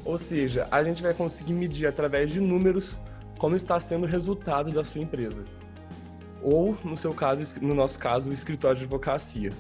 Ou 0.06 0.20
seja, 0.20 0.68
a 0.70 0.84
gente 0.84 1.02
vai 1.02 1.16
conseguir 1.16 1.54
medir 1.54 1.88
através 1.88 2.30
de 2.30 2.40
números 2.40 2.94
como 3.40 3.56
está 3.56 3.80
sendo 3.80 4.04
o 4.04 4.08
resultado 4.10 4.70
da 4.70 4.84
sua 4.84 5.02
empresa 5.02 5.44
ou, 6.44 6.78
no 6.84 6.98
seu 6.98 7.14
caso, 7.14 7.60
no 7.62 7.74
nosso 7.74 7.98
caso, 7.98 8.30
o 8.30 8.34
escritório 8.34 8.78
de 8.78 8.84
advocacia. 8.84 9.52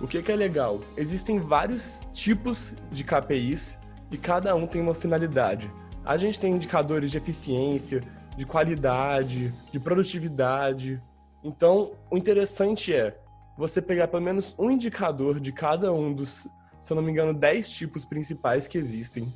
O 0.00 0.08
que, 0.08 0.22
que 0.22 0.32
é 0.32 0.36
legal? 0.36 0.80
Existem 0.96 1.38
vários 1.38 2.00
tipos 2.12 2.72
de 2.90 3.04
KPIs 3.04 3.78
e 4.10 4.16
cada 4.16 4.54
um 4.54 4.66
tem 4.66 4.80
uma 4.80 4.94
finalidade. 4.94 5.70
A 6.04 6.16
gente 6.16 6.40
tem 6.40 6.52
indicadores 6.52 7.10
de 7.10 7.16
eficiência, 7.16 8.02
de 8.36 8.44
qualidade, 8.44 9.54
de 9.70 9.78
produtividade. 9.78 11.00
Então, 11.42 11.92
o 12.10 12.16
interessante 12.16 12.92
é 12.92 13.18
você 13.56 13.80
pegar 13.80 14.08
pelo 14.08 14.22
menos 14.22 14.54
um 14.58 14.70
indicador 14.70 15.38
de 15.38 15.52
cada 15.52 15.92
um 15.92 16.12
dos, 16.12 16.48
se 16.80 16.92
eu 16.92 16.96
não 16.96 17.02
me 17.02 17.12
engano, 17.12 17.32
10 17.32 17.70
tipos 17.70 18.04
principais 18.04 18.66
que 18.66 18.76
existem. 18.76 19.32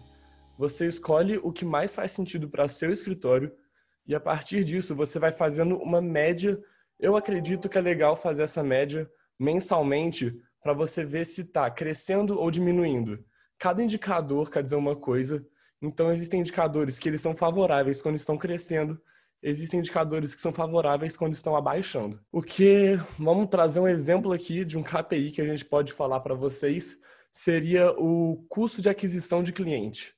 Você 0.59 0.87
escolhe 0.87 1.39
o 1.39 1.53
que 1.53 1.65
mais 1.65 1.95
faz 1.95 2.11
sentido 2.11 2.49
para 2.49 2.69
seu 2.69 2.93
escritório 2.93 3.53
e 4.07 4.15
a 4.15 4.21
partir 4.21 4.65
disso 4.65 4.95
você 4.95 5.19
vai 5.19 5.31
fazendo 5.31 5.77
uma 5.77 6.01
média 6.01 6.59
eu 6.99 7.17
acredito 7.17 7.69
que 7.69 7.79
é 7.79 7.81
legal 7.81 8.17
fazer 8.17 8.43
essa 8.43 8.63
média 8.63 9.09
mensalmente 9.39 10.35
para 10.63 10.73
você 10.73 11.05
ver 11.05 11.25
se 11.25 11.43
está 11.43 11.71
crescendo 11.71 12.39
ou 12.39 12.51
diminuindo. 12.51 13.25
Cada 13.59 13.83
indicador 13.83 14.51
quer 14.51 14.63
dizer 14.63 14.77
uma 14.77 14.97
coisa, 14.97 15.47
então 15.81 16.13
existem 16.13 16.41
indicadores 16.41 16.99
que 16.99 17.09
eles 17.09 17.21
são 17.21 17.35
favoráveis 17.35 18.03
quando 18.03 18.17
estão 18.17 18.37
crescendo, 18.37 19.01
existem 19.41 19.79
indicadores 19.79 20.35
que 20.35 20.41
são 20.41 20.53
favoráveis 20.53 21.17
quando 21.17 21.35
estão 21.35 21.55
abaixando. 21.55 22.21
O 22.33 22.43
que, 22.43 22.99
vamos 23.17 23.49
trazer 23.49 23.79
um 23.79 23.89
exemplo 23.89 24.33
aqui 24.33 24.65
de 24.65 24.77
um 24.77 24.83
KPI 24.83 25.31
que 25.31 25.41
a 25.41 25.47
gente 25.47 25.65
pode 25.65 25.93
falar 25.93 26.21
para 26.21 26.35
vocês, 26.35 26.99
seria 27.31 27.93
o 27.93 28.45
custo 28.49 28.83
de 28.83 28.89
aquisição 28.89 29.43
de 29.43 29.53
cliente 29.53 30.18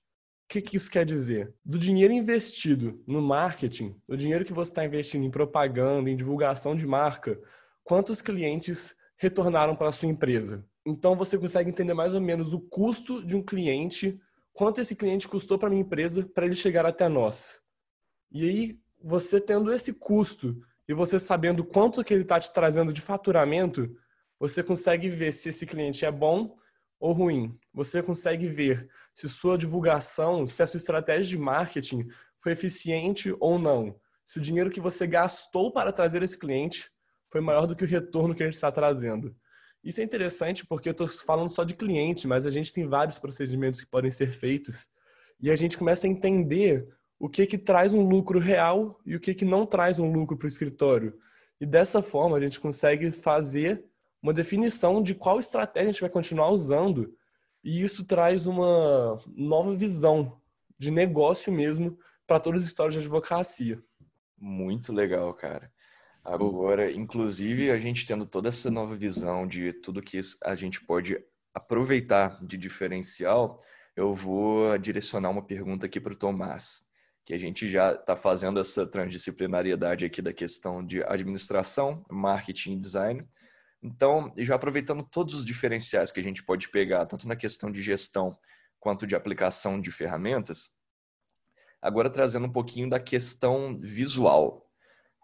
que, 0.50 0.60
que 0.60 0.76
isso 0.76 0.90
quer 0.90 1.06
dizer? 1.06 1.54
Do 1.64 1.78
dinheiro 1.78 2.12
investido 2.12 3.00
no 3.06 3.22
marketing, 3.22 3.94
do 4.08 4.16
dinheiro 4.16 4.44
que 4.44 4.52
você 4.52 4.72
está 4.72 4.84
investindo 4.84 5.24
em 5.24 5.30
propaganda, 5.30 6.10
em 6.10 6.16
divulgação 6.16 6.74
de 6.74 6.84
marca, 6.84 7.40
quantos 7.84 8.20
clientes 8.20 8.96
retornaram 9.16 9.76
para 9.76 9.90
a 9.90 9.92
sua 9.92 10.08
empresa? 10.08 10.66
Então 10.84 11.14
você 11.14 11.38
consegue 11.38 11.70
entender 11.70 11.94
mais 11.94 12.12
ou 12.14 12.20
menos 12.20 12.52
o 12.52 12.58
custo 12.58 13.24
de 13.24 13.36
um 13.36 13.42
cliente, 13.44 14.20
quanto 14.52 14.80
esse 14.80 14.96
cliente 14.96 15.28
custou 15.28 15.56
para 15.56 15.68
a 15.68 15.70
minha 15.70 15.82
empresa 15.82 16.28
para 16.34 16.46
ele 16.46 16.56
chegar 16.56 16.84
até 16.84 17.08
nós. 17.08 17.60
E 18.32 18.44
aí, 18.44 18.80
você 19.00 19.40
tendo 19.40 19.72
esse 19.72 19.92
custo 19.92 20.60
e 20.88 20.92
você 20.92 21.20
sabendo 21.20 21.64
quanto 21.64 22.02
que 22.02 22.12
ele 22.12 22.22
está 22.22 22.40
te 22.40 22.52
trazendo 22.52 22.92
de 22.92 23.00
faturamento, 23.00 23.88
você 24.36 24.64
consegue 24.64 25.08
ver 25.08 25.30
se 25.30 25.50
esse 25.50 25.64
cliente 25.64 26.04
é 26.04 26.10
bom 26.10 26.56
ou 27.00 27.12
ruim. 27.12 27.58
Você 27.72 28.02
consegue 28.02 28.46
ver 28.46 28.88
se 29.14 29.28
sua 29.28 29.56
divulgação, 29.56 30.46
se 30.46 30.62
a 30.62 30.66
sua 30.66 30.78
estratégia 30.78 31.24
de 31.24 31.38
marketing 31.38 32.06
foi 32.38 32.52
eficiente 32.52 33.34
ou 33.40 33.58
não. 33.58 33.98
Se 34.26 34.38
o 34.38 34.42
dinheiro 34.42 34.70
que 34.70 34.80
você 34.80 35.06
gastou 35.06 35.72
para 35.72 35.90
trazer 35.90 36.22
esse 36.22 36.38
cliente 36.38 36.90
foi 37.30 37.40
maior 37.40 37.66
do 37.66 37.74
que 37.74 37.84
o 37.84 37.88
retorno 37.88 38.34
que 38.34 38.44
gente 38.44 38.54
está 38.54 38.70
trazendo. 38.70 39.34
Isso 39.82 40.00
é 40.00 40.04
interessante 40.04 40.66
porque 40.66 40.90
eu 40.90 40.92
estou 40.92 41.08
falando 41.08 41.52
só 41.52 41.64
de 41.64 41.74
cliente, 41.74 42.28
mas 42.28 42.44
a 42.44 42.50
gente 42.50 42.72
tem 42.72 42.86
vários 42.86 43.18
procedimentos 43.18 43.80
que 43.80 43.88
podem 43.88 44.10
ser 44.10 44.32
feitos 44.32 44.86
e 45.40 45.50
a 45.50 45.56
gente 45.56 45.78
começa 45.78 46.06
a 46.06 46.10
entender 46.10 46.86
o 47.18 47.28
que 47.28 47.46
que 47.46 47.56
traz 47.56 47.94
um 47.94 48.06
lucro 48.06 48.38
real 48.38 49.00
e 49.06 49.16
o 49.16 49.20
que 49.20 49.34
que 49.34 49.44
não 49.44 49.64
traz 49.64 49.98
um 49.98 50.12
lucro 50.12 50.36
para 50.36 50.46
o 50.46 50.48
escritório. 50.48 51.14
E 51.60 51.66
dessa 51.66 52.02
forma 52.02 52.36
a 52.36 52.40
gente 52.40 52.60
consegue 52.60 53.10
fazer 53.10 53.84
uma 54.22 54.32
definição 54.32 55.02
de 55.02 55.14
qual 55.14 55.40
estratégia 55.40 55.88
a 55.88 55.92
gente 55.92 56.00
vai 56.00 56.10
continuar 56.10 56.50
usando 56.50 57.14
e 57.62 57.82
isso 57.82 58.04
traz 58.04 58.46
uma 58.46 59.18
nova 59.26 59.74
visão 59.74 60.40
de 60.78 60.90
negócio 60.90 61.52
mesmo 61.52 61.98
para 62.26 62.40
todas 62.40 62.62
as 62.62 62.68
histórias 62.68 62.94
de 62.94 63.00
advocacia. 63.00 63.82
Muito 64.38 64.92
legal, 64.92 65.32
cara. 65.34 65.70
Agora, 66.24 66.90
inclusive, 66.90 67.70
a 67.70 67.78
gente 67.78 68.06
tendo 68.06 68.26
toda 68.26 68.48
essa 68.48 68.70
nova 68.70 68.94
visão 68.96 69.46
de 69.46 69.72
tudo 69.72 70.02
que 70.02 70.20
a 70.44 70.54
gente 70.54 70.80
pode 70.84 71.18
aproveitar 71.54 72.38
de 72.44 72.56
diferencial, 72.56 73.58
eu 73.96 74.14
vou 74.14 74.76
direcionar 74.78 75.30
uma 75.30 75.42
pergunta 75.42 75.86
aqui 75.86 76.00
para 76.00 76.12
o 76.12 76.16
Tomás, 76.16 76.86
que 77.24 77.34
a 77.34 77.38
gente 77.38 77.68
já 77.68 77.92
está 77.92 78.16
fazendo 78.16 78.60
essa 78.60 78.86
transdisciplinariedade 78.86 80.04
aqui 80.04 80.22
da 80.22 80.32
questão 80.32 80.84
de 80.84 81.02
administração, 81.04 82.04
marketing 82.10 82.72
e 82.72 82.78
design. 82.78 83.28
Então, 83.82 84.32
já 84.36 84.54
aproveitando 84.54 85.02
todos 85.02 85.34
os 85.34 85.44
diferenciais 85.44 86.12
que 86.12 86.20
a 86.20 86.22
gente 86.22 86.42
pode 86.42 86.68
pegar, 86.68 87.06
tanto 87.06 87.26
na 87.26 87.34
questão 87.34 87.70
de 87.70 87.80
gestão 87.80 88.36
quanto 88.78 89.06
de 89.06 89.14
aplicação 89.14 89.80
de 89.80 89.90
ferramentas, 89.90 90.70
agora 91.80 92.10
trazendo 92.10 92.46
um 92.46 92.52
pouquinho 92.52 92.88
da 92.88 93.00
questão 93.00 93.78
visual. 93.80 94.66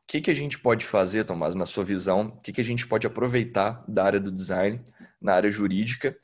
O 0.02 0.06
que, 0.06 0.20
que 0.20 0.30
a 0.30 0.34
gente 0.34 0.58
pode 0.58 0.86
fazer, 0.86 1.24
Tomás, 1.24 1.54
na 1.54 1.66
sua 1.66 1.84
visão? 1.84 2.28
O 2.28 2.40
que, 2.40 2.52
que 2.52 2.60
a 2.60 2.64
gente 2.64 2.86
pode 2.86 3.06
aproveitar 3.06 3.82
da 3.88 4.04
área 4.04 4.20
do 4.20 4.30
design, 4.30 4.82
na 5.20 5.34
área 5.34 5.50
jurídica, 5.50 6.16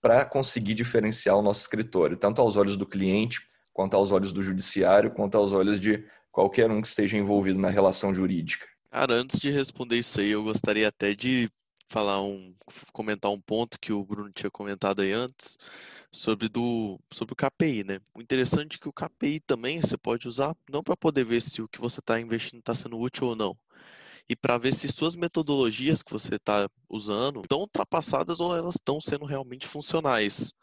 para 0.00 0.24
conseguir 0.24 0.74
diferenciar 0.74 1.36
o 1.36 1.42
nosso 1.42 1.62
escritório, 1.62 2.16
tanto 2.16 2.40
aos 2.40 2.56
olhos 2.56 2.76
do 2.76 2.86
cliente, 2.86 3.40
quanto 3.72 3.94
aos 3.94 4.12
olhos 4.12 4.32
do 4.32 4.42
judiciário, 4.42 5.10
quanto 5.10 5.36
aos 5.36 5.52
olhos 5.52 5.80
de 5.80 6.04
qualquer 6.30 6.70
um 6.70 6.80
que 6.80 6.88
esteja 6.88 7.16
envolvido 7.16 7.58
na 7.58 7.68
relação 7.68 8.14
jurídica? 8.14 8.66
Cara, 8.90 9.14
antes 9.14 9.38
de 9.38 9.50
responder 9.50 9.98
isso 9.98 10.20
aí, 10.20 10.30
eu 10.30 10.42
gostaria 10.42 10.88
até 10.88 11.14
de 11.14 11.50
falar 11.90 12.22
um, 12.22 12.54
comentar 12.92 13.30
um 13.32 13.40
ponto 13.40 13.78
que 13.80 13.92
o 13.92 14.04
Bruno 14.04 14.30
tinha 14.32 14.50
comentado 14.50 15.02
aí 15.02 15.12
antes 15.12 15.58
sobre 16.12 16.48
do 16.48 16.98
sobre 17.12 17.34
o 17.34 17.36
KPI, 17.36 17.84
né? 17.84 18.00
O 18.14 18.22
interessante 18.22 18.76
é 18.76 18.78
que 18.78 18.88
o 18.88 18.92
KPI 18.92 19.40
também 19.40 19.80
você 19.80 19.96
pode 19.98 20.28
usar 20.28 20.56
não 20.70 20.82
para 20.82 20.96
poder 20.96 21.24
ver 21.24 21.42
se 21.42 21.60
o 21.62 21.68
que 21.68 21.80
você 21.80 22.00
está 22.00 22.20
investindo 22.20 22.60
está 22.60 22.74
sendo 22.74 22.98
útil 22.98 23.28
ou 23.28 23.36
não, 23.36 23.58
e 24.28 24.36
para 24.36 24.58
ver 24.58 24.72
se 24.74 24.88
suas 24.88 25.16
metodologias 25.16 26.02
que 26.02 26.12
você 26.12 26.36
está 26.36 26.68
usando 26.88 27.40
estão 27.42 27.58
ultrapassadas 27.60 28.40
ou 28.40 28.56
elas 28.56 28.76
estão 28.76 29.00
sendo 29.00 29.24
realmente 29.24 29.66
funcionais. 29.66 30.54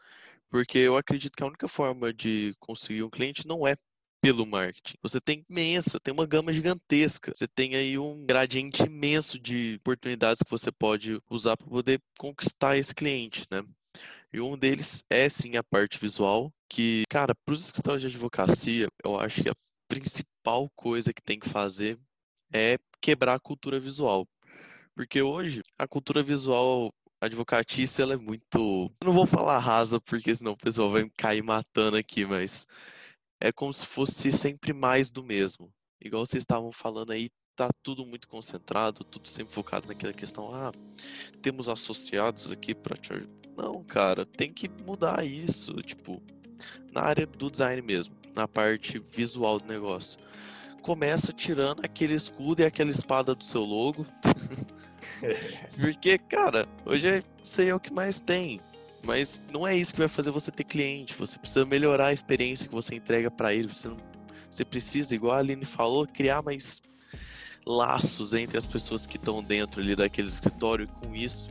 Porque 0.49 0.77
eu 0.79 0.97
acredito 0.97 1.35
que 1.35 1.43
a 1.43 1.47
única 1.47 1.67
forma 1.67 2.13
de 2.13 2.55
conseguir 2.59 3.03
um 3.03 3.09
cliente 3.09 3.47
não 3.47 3.67
é 3.67 3.75
pelo 4.21 4.45
marketing. 4.45 4.95
Você 5.01 5.19
tem 5.21 5.45
imensa, 5.49 5.99
tem 5.99 6.13
uma 6.13 6.25
gama 6.25 6.51
gigantesca. 6.51 7.31
Você 7.35 7.47
tem 7.47 7.75
aí 7.75 7.97
um 7.97 8.25
gradiente 8.25 8.83
imenso 8.83 9.39
de 9.39 9.77
oportunidades 9.79 10.41
que 10.43 10.51
você 10.51 10.71
pode 10.71 11.21
usar 11.29 11.55
para 11.57 11.67
poder 11.67 12.01
conquistar 12.17 12.77
esse 12.77 12.93
cliente, 12.93 13.45
né? 13.51 13.63
E 14.31 14.41
um 14.41 14.57
deles 14.57 15.03
é 15.09 15.29
sim 15.29 15.55
a 15.55 15.63
parte 15.63 15.97
visual, 15.99 16.51
que, 16.69 17.03
cara, 17.09 17.33
para 17.33 17.53
os 17.53 17.65
escritórios 17.65 18.01
de 18.01 18.07
advocacia, 18.07 18.87
eu 19.03 19.19
acho 19.19 19.41
que 19.41 19.49
a 19.49 19.55
principal 19.87 20.69
coisa 20.75 21.13
que 21.13 21.21
tem 21.21 21.39
que 21.39 21.47
fazer 21.47 21.97
é 22.53 22.77
quebrar 23.01 23.35
a 23.35 23.39
cultura 23.39 23.79
visual. 23.79 24.27
Porque 24.95 25.21
hoje 25.21 25.61
a 25.77 25.87
cultura 25.87 26.21
visual 26.21 26.91
advocatícia 27.21 28.03
ela 28.03 28.13
é 28.13 28.17
muito. 28.17 28.91
Eu 29.01 29.05
não 29.05 29.13
vou 29.13 29.25
falar 29.25 29.59
rasa, 29.59 29.99
porque 30.01 30.35
senão 30.35 30.53
o 30.53 30.57
pessoal 30.57 30.91
vai 30.91 31.09
cair 31.17 31.43
matando 31.43 31.97
aqui, 31.97 32.25
mas 32.25 32.67
é 33.39 33.51
como 33.51 33.73
se 33.73 33.85
fosse 33.85 34.31
sempre 34.31 34.73
mais 34.73 35.09
do 35.09 35.23
mesmo. 35.23 35.71
Igual 36.01 36.25
vocês 36.25 36.43
estavam 36.43 36.71
falando 36.71 37.11
aí, 37.11 37.29
tá 37.55 37.69
tudo 37.81 38.05
muito 38.05 38.27
concentrado, 38.27 39.03
tudo 39.03 39.27
sempre 39.27 39.53
focado 39.53 39.87
naquela 39.87 40.13
questão, 40.13 40.53
ah, 40.53 40.71
temos 41.41 41.67
associados 41.67 42.51
aqui 42.51 42.75
para 42.75 42.95
te 42.97 43.13
ajudar. 43.13 43.37
Não, 43.57 43.83
cara, 43.83 44.25
tem 44.25 44.53
que 44.53 44.69
mudar 44.69 45.25
isso, 45.25 45.73
tipo, 45.81 46.21
na 46.91 47.01
área 47.01 47.25
do 47.25 47.49
design 47.49 47.81
mesmo, 47.81 48.15
na 48.35 48.47
parte 48.47 48.99
visual 48.99 49.59
do 49.59 49.67
negócio. 49.67 50.19
Começa 50.83 51.33
tirando 51.33 51.83
aquele 51.83 52.13
escudo 52.13 52.61
e 52.61 52.65
aquela 52.65 52.91
espada 52.91 53.33
do 53.33 53.43
seu 53.43 53.63
logo. 53.63 54.05
Porque, 55.79 56.17
cara, 56.17 56.67
hoje 56.85 57.07
é, 57.07 57.23
isso 57.43 57.61
aí 57.61 57.69
é 57.69 57.75
o 57.75 57.79
que 57.79 57.93
mais 57.93 58.19
tem. 58.19 58.61
Mas 59.03 59.41
não 59.51 59.65
é 59.67 59.75
isso 59.75 59.93
que 59.93 59.99
vai 59.99 60.07
fazer 60.07 60.31
você 60.31 60.51
ter 60.51 60.63
cliente. 60.63 61.15
Você 61.15 61.37
precisa 61.37 61.65
melhorar 61.65 62.07
a 62.07 62.13
experiência 62.13 62.67
que 62.67 62.73
você 62.73 62.95
entrega 62.95 63.31
para 63.31 63.53
ele. 63.53 63.73
Você, 63.73 63.87
não, 63.87 63.97
você 64.49 64.65
precisa, 64.65 65.15
igual 65.15 65.33
a 65.33 65.39
Aline 65.39 65.65
falou, 65.65 66.05
criar 66.07 66.41
mais 66.41 66.81
laços 67.65 68.33
entre 68.33 68.57
as 68.57 68.65
pessoas 68.65 69.05
que 69.05 69.17
estão 69.17 69.43
dentro 69.43 69.81
ali 69.81 69.95
daquele 69.95 70.27
escritório. 70.27 70.85
E 70.85 71.05
com 71.05 71.15
isso, 71.15 71.49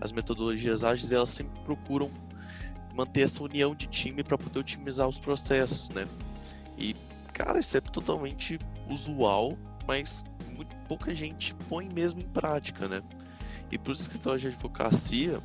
as 0.00 0.12
metodologias 0.12 0.84
ágeis 0.84 1.12
elas 1.12 1.30
sempre 1.30 1.58
procuram 1.62 2.10
manter 2.94 3.22
essa 3.22 3.42
união 3.42 3.74
de 3.74 3.86
time 3.86 4.22
para 4.22 4.38
poder 4.38 4.60
otimizar 4.60 5.08
os 5.08 5.18
processos, 5.18 5.88
né? 5.88 6.06
E, 6.78 6.94
cara, 7.32 7.58
isso 7.58 7.76
é 7.76 7.80
totalmente 7.80 8.58
usual, 8.88 9.58
mas 9.86 10.24
muito 10.54 10.74
pouca 10.88 11.14
gente 11.14 11.54
põe 11.68 11.88
mesmo 11.88 12.20
em 12.20 12.28
prática, 12.28 12.86
né? 12.86 13.02
E 13.70 13.78
para 13.78 13.90
os 13.90 14.00
escritórios 14.00 14.42
de 14.42 14.48
advocacia, 14.48 15.42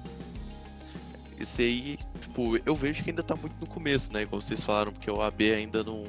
esse 1.40 1.62
aí, 1.62 2.00
tipo, 2.20 2.58
eu 2.66 2.76
vejo 2.76 3.04
que 3.04 3.10
ainda 3.10 3.24
tá 3.24 3.36
muito 3.36 3.56
no 3.62 3.66
começo, 3.66 4.12
né? 4.12 4.24
Igual 4.24 4.42
vocês 4.42 4.62
falaram, 4.62 4.92
porque 4.92 5.10
o 5.10 5.22
AB 5.22 5.52
ainda 5.52 5.84
não, 5.84 6.04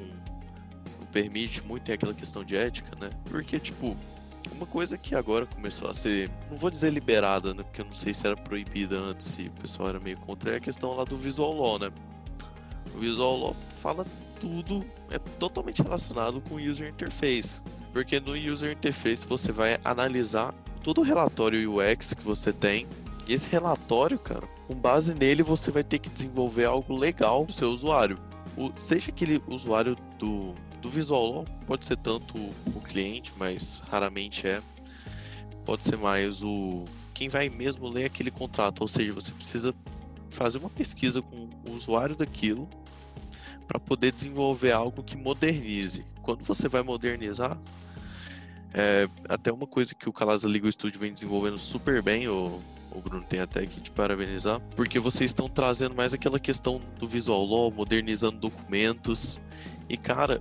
não 0.99 1.07
permite 1.12 1.64
muito, 1.64 1.85
tem 1.85 1.95
aquela 1.95 2.12
questão 2.12 2.43
de 2.43 2.57
ética, 2.57 2.97
né? 3.01 3.11
Porque, 3.27 3.59
tipo, 3.61 3.97
uma 4.53 4.66
coisa 4.66 4.99
que 4.99 5.14
agora 5.14 5.47
começou 5.47 5.88
a 5.88 5.95
ser, 5.95 6.31
não 6.51 6.59
vou 6.59 6.71
dizer 6.71 6.90
liberada, 6.90 7.55
né? 7.55 7.62
Porque 7.62 7.81
eu 7.81 7.85
não 7.85 7.95
sei 7.95 8.12
se 8.12 8.27
era 8.27 8.37
proibida 8.37 8.99
antes, 8.99 9.29
se 9.29 9.43
o 9.43 9.53
pessoal 9.53 9.90
era 9.90 10.01
meio 10.01 10.19
contra, 10.19 10.53
é 10.53 10.57
a 10.57 10.61
questão 10.61 10.95
lá 10.95 11.05
do 11.05 11.16
Visual 11.16 11.53
Law, 11.57 11.79
né? 11.79 11.93
O 12.95 12.99
Visual 12.99 13.38
Law 13.38 13.57
fala 13.81 14.05
tudo, 14.40 14.85
é 15.11 15.19
totalmente 15.19 15.83
relacionado 15.83 16.40
com 16.40 16.57
User 16.57 16.88
Interface. 16.88 17.62
Porque 17.93 18.19
no 18.19 18.33
User 18.35 18.73
Interface 18.73 19.25
você 19.25 19.53
vai 19.53 19.79
analisar 19.85 20.53
todo 20.83 21.03
o 21.03 21.05
relatório 21.05 21.79
UX 21.79 22.14
que 22.14 22.23
você 22.23 22.53
tem 22.53 22.87
e 23.29 23.33
esse 23.33 23.49
relatório, 23.49 24.19
cara, 24.19 24.49
com 24.70 24.76
base 24.76 25.12
nele 25.16 25.42
você 25.42 25.72
vai 25.72 25.83
ter 25.83 25.98
que 25.98 26.09
desenvolver 26.09 26.64
algo 26.64 26.96
legal 26.96 27.44
pro 27.44 27.52
seu 27.52 27.72
usuário. 27.72 28.16
O, 28.56 28.70
seja 28.76 29.11
aquele 29.11 29.42
usuário 29.48 29.96
do, 30.16 30.54
do 30.80 30.88
Visual 30.88 31.44
pode 31.66 31.85
ser 31.85 31.96
tanto 31.96 32.38
o 32.38 32.80
cliente, 32.80 33.33
mas 33.37 33.83
raramente 33.90 34.46
é. 34.46 34.62
Pode 35.64 35.83
ser 35.83 35.96
mais 35.96 36.44
o 36.44 36.85
quem 37.12 37.28
vai 37.28 37.48
mesmo 37.48 37.88
ler 37.88 38.04
aquele 38.04 38.30
contrato, 38.30 38.80
ou 38.83 38.87
seja, 38.87 39.12
você 39.12 39.33
precisa 39.33 39.74
fazer 40.30 40.59
uma 40.59 40.70
pesquisa 40.70 41.20
com 41.20 41.48
o 41.68 41.72
usuário 41.72 42.14
daquilo 42.14 42.68
para 43.66 43.80
poder 43.80 44.12
desenvolver 44.12 44.70
algo 44.70 45.02
que 45.02 45.16
modernize. 45.16 46.06
Quando 46.22 46.44
você 46.44 46.68
vai 46.68 46.83
modernizar, 46.83 47.59
é, 48.72 49.09
até 49.28 49.52
uma 49.52 49.66
coisa 49.66 49.96
que 49.96 50.09
o 50.09 50.12
Calasa 50.12 50.48
Legal 50.48 50.70
Studio 50.70 51.00
vem 51.00 51.12
desenvolvendo 51.12 51.59
super 51.59 52.00
bem, 52.00 52.28
o 52.28 52.61
o 52.92 53.00
Bruno 53.00 53.24
tem 53.29 53.40
até 53.40 53.64
que 53.66 53.81
te 53.81 53.90
parabenizar, 53.90 54.61
porque 54.74 54.98
vocês 54.98 55.31
estão 55.31 55.48
trazendo 55.48 55.94
mais 55.94 56.12
aquela 56.12 56.38
questão 56.38 56.81
do 56.98 57.07
visual 57.07 57.44
law, 57.44 57.70
modernizando 57.70 58.38
documentos. 58.38 59.40
E 59.88 59.96
cara, 59.96 60.40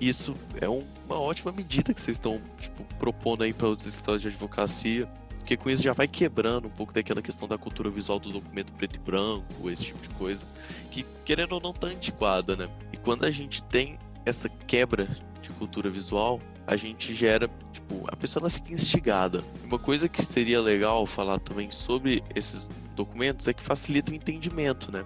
isso 0.00 0.34
é 0.60 0.68
um, 0.68 0.84
uma 1.06 1.18
ótima 1.18 1.52
medida 1.52 1.94
que 1.94 2.00
vocês 2.00 2.16
estão 2.16 2.40
tipo, 2.60 2.84
propondo 2.98 3.44
aí 3.44 3.52
para 3.52 3.68
os 3.68 3.86
escritórios 3.86 4.22
de 4.22 4.28
advocacia. 4.28 5.08
Porque 5.38 5.58
com 5.58 5.68
isso 5.68 5.82
já 5.82 5.92
vai 5.92 6.08
quebrando 6.08 6.68
um 6.68 6.70
pouco 6.70 6.90
daquela 6.90 7.20
questão 7.20 7.46
da 7.46 7.58
cultura 7.58 7.90
visual 7.90 8.18
do 8.18 8.32
documento 8.32 8.72
preto 8.72 8.96
e 8.96 8.98
branco, 8.98 9.68
esse 9.68 9.84
tipo 9.84 10.00
de 10.00 10.08
coisa, 10.08 10.46
que 10.90 11.04
querendo 11.22 11.52
ou 11.52 11.60
não 11.60 11.74
tá 11.74 11.88
antiquada, 11.88 12.56
né? 12.56 12.66
E 12.90 12.96
quando 12.96 13.24
a 13.24 13.30
gente 13.30 13.62
tem 13.64 13.98
essa 14.24 14.48
quebra 14.48 15.08
de 15.42 15.50
cultura 15.50 15.90
visual, 15.90 16.40
a 16.66 16.76
gente 16.76 17.14
gera, 17.14 17.48
tipo, 17.72 18.04
a 18.08 18.16
pessoa 18.16 18.42
ela 18.42 18.50
fica 18.50 18.72
instigada. 18.72 19.44
Uma 19.64 19.78
coisa 19.78 20.08
que 20.08 20.24
seria 20.24 20.60
legal 20.60 21.06
falar 21.06 21.38
também 21.38 21.70
sobre 21.70 22.22
esses 22.34 22.70
documentos 22.96 23.46
é 23.48 23.52
que 23.52 23.62
facilita 23.62 24.10
o 24.10 24.14
entendimento, 24.14 24.90
né? 24.90 25.04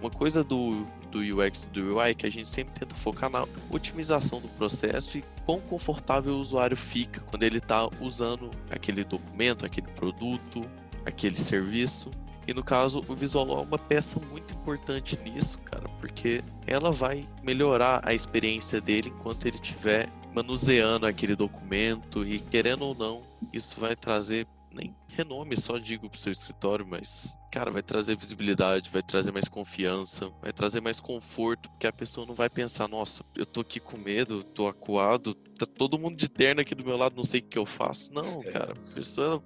Uma 0.00 0.10
coisa 0.10 0.42
do, 0.42 0.86
do 1.10 1.20
UX 1.20 1.62
e 1.62 1.66
do 1.68 1.96
UI 1.96 2.14
que 2.14 2.26
a 2.26 2.30
gente 2.30 2.48
sempre 2.48 2.74
tenta 2.78 2.94
focar 2.94 3.30
na 3.30 3.46
otimização 3.70 4.40
do 4.40 4.48
processo 4.48 5.18
e 5.18 5.24
quão 5.44 5.60
confortável 5.60 6.34
o 6.34 6.38
usuário 6.38 6.76
fica 6.76 7.20
quando 7.20 7.44
ele 7.44 7.58
está 7.58 7.88
usando 8.00 8.50
aquele 8.70 9.04
documento, 9.04 9.64
aquele 9.64 9.88
produto, 9.88 10.68
aquele 11.04 11.36
serviço. 11.36 12.10
E 12.46 12.54
no 12.54 12.62
caso, 12.62 13.04
o 13.08 13.14
visual 13.14 13.58
é 13.58 13.62
uma 13.62 13.78
peça 13.78 14.20
muito 14.30 14.54
importante 14.54 15.18
nisso, 15.18 15.58
cara, 15.58 15.88
porque 16.00 16.42
ela 16.66 16.90
vai 16.90 17.28
melhorar 17.42 18.00
a 18.04 18.14
experiência 18.14 18.80
dele 18.80 19.08
enquanto 19.08 19.46
ele 19.46 19.56
estiver 19.56 20.08
manuseando 20.32 21.06
aquele 21.06 21.34
documento 21.34 22.26
e 22.26 22.38
querendo 22.38 22.82
ou 22.82 22.94
não, 22.94 23.22
isso 23.52 23.80
vai 23.80 23.96
trazer 23.96 24.46
nem 24.70 24.94
renome 25.08 25.56
só 25.56 25.78
digo 25.78 26.10
pro 26.10 26.18
seu 26.18 26.30
escritório, 26.30 26.86
mas 26.86 27.36
cara, 27.50 27.70
vai 27.70 27.82
trazer 27.82 28.14
visibilidade, 28.16 28.90
vai 28.90 29.02
trazer 29.02 29.32
mais 29.32 29.48
confiança, 29.48 30.30
vai 30.42 30.52
trazer 30.52 30.82
mais 30.82 31.00
conforto, 31.00 31.70
porque 31.70 31.86
a 31.86 31.92
pessoa 31.92 32.26
não 32.26 32.34
vai 32.34 32.50
pensar, 32.50 32.86
nossa, 32.86 33.24
eu 33.34 33.46
tô 33.46 33.62
aqui 33.62 33.80
com 33.80 33.96
medo, 33.96 34.44
tô 34.44 34.68
acuado, 34.68 35.34
tá 35.34 35.64
todo 35.64 35.98
mundo 35.98 36.16
de 36.16 36.28
terno 36.28 36.60
aqui 36.60 36.74
do 36.74 36.84
meu 36.84 36.98
lado, 36.98 37.16
não 37.16 37.24
sei 37.24 37.40
o 37.40 37.44
que 37.44 37.58
eu 37.58 37.64
faço. 37.64 38.12
Não, 38.12 38.42
é. 38.42 38.52
cara, 38.52 38.72
a 38.72 38.94
pessoa 38.94 39.42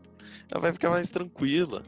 ela 0.51 0.61
vai 0.61 0.73
ficar 0.73 0.91
mais 0.91 1.09
tranquila. 1.09 1.85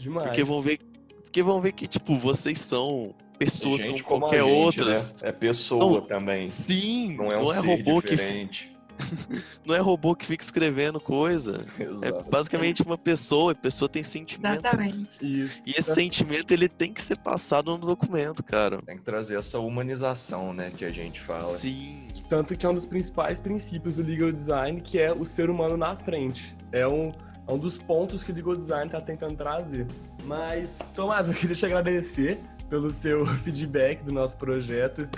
Demais. 0.00 0.26
Porque 0.28 0.42
vão 0.42 0.62
ver, 0.62 0.80
porque 1.22 1.42
vão 1.42 1.60
ver 1.60 1.72
que 1.72 1.86
tipo, 1.86 2.16
vocês 2.16 2.58
são 2.58 3.14
pessoas 3.38 3.84
como 3.84 4.02
qualquer 4.02 4.42
gente, 4.42 4.52
outras. 4.52 5.12
Né? 5.14 5.28
É 5.28 5.32
pessoa 5.32 6.00
não, 6.00 6.06
também. 6.06 6.48
Sim, 6.48 7.16
não 7.16 7.30
é, 7.30 7.36
um 7.36 7.44
não 7.44 7.52
é 7.52 7.58
robô 7.58 8.00
diferente. 8.00 8.64
que 8.64 8.80
não 9.64 9.74
é 9.74 9.78
robô 9.78 10.14
que 10.14 10.24
fica 10.24 10.42
escrevendo 10.42 10.98
coisa. 10.98 11.64
Exato. 11.78 12.26
É 12.26 12.30
basicamente 12.30 12.82
uma 12.82 12.96
pessoa, 12.96 13.52
a 13.52 13.54
pessoa 13.54 13.88
tem 13.88 14.02
sentimento. 14.02 14.66
Exatamente. 14.66 15.18
Isso. 15.20 15.62
E 15.66 15.74
esse 15.76 15.94
sentimento 15.94 16.52
ele 16.52 16.68
tem 16.68 16.92
que 16.92 17.02
ser 17.02 17.18
passado 17.18 17.70
no 17.76 17.86
documento, 17.86 18.42
cara. 18.42 18.80
Tem 18.82 18.96
que 18.96 19.02
trazer 19.02 19.38
essa 19.38 19.58
humanização, 19.58 20.52
né, 20.52 20.70
que 20.74 20.84
a 20.84 20.90
gente 20.90 21.20
fala. 21.20 21.40
Sim. 21.40 22.08
Tanto 22.28 22.56
que 22.56 22.64
é 22.64 22.68
um 22.68 22.74
dos 22.74 22.86
principais 22.86 23.40
princípios 23.40 23.96
do 23.96 24.02
legal 24.02 24.30
design, 24.30 24.80
que 24.80 24.98
é 24.98 25.12
o 25.12 25.24
ser 25.24 25.50
humano 25.50 25.76
na 25.76 25.96
frente. 25.96 26.56
É 26.70 26.86
um, 26.86 27.10
é 27.46 27.52
um 27.52 27.58
dos 27.58 27.78
pontos 27.78 28.22
que 28.22 28.32
o 28.32 28.34
legal 28.34 28.56
design 28.56 28.86
está 28.86 29.00
tentando 29.00 29.36
trazer. 29.36 29.86
Mas, 30.24 30.78
Tomás, 30.94 31.28
eu 31.28 31.34
queria 31.34 31.56
te 31.56 31.66
agradecer 31.66 32.40
pelo 32.68 32.92
seu 32.92 33.26
feedback 33.42 34.02
do 34.02 34.12
nosso 34.12 34.36
projeto. 34.36 35.08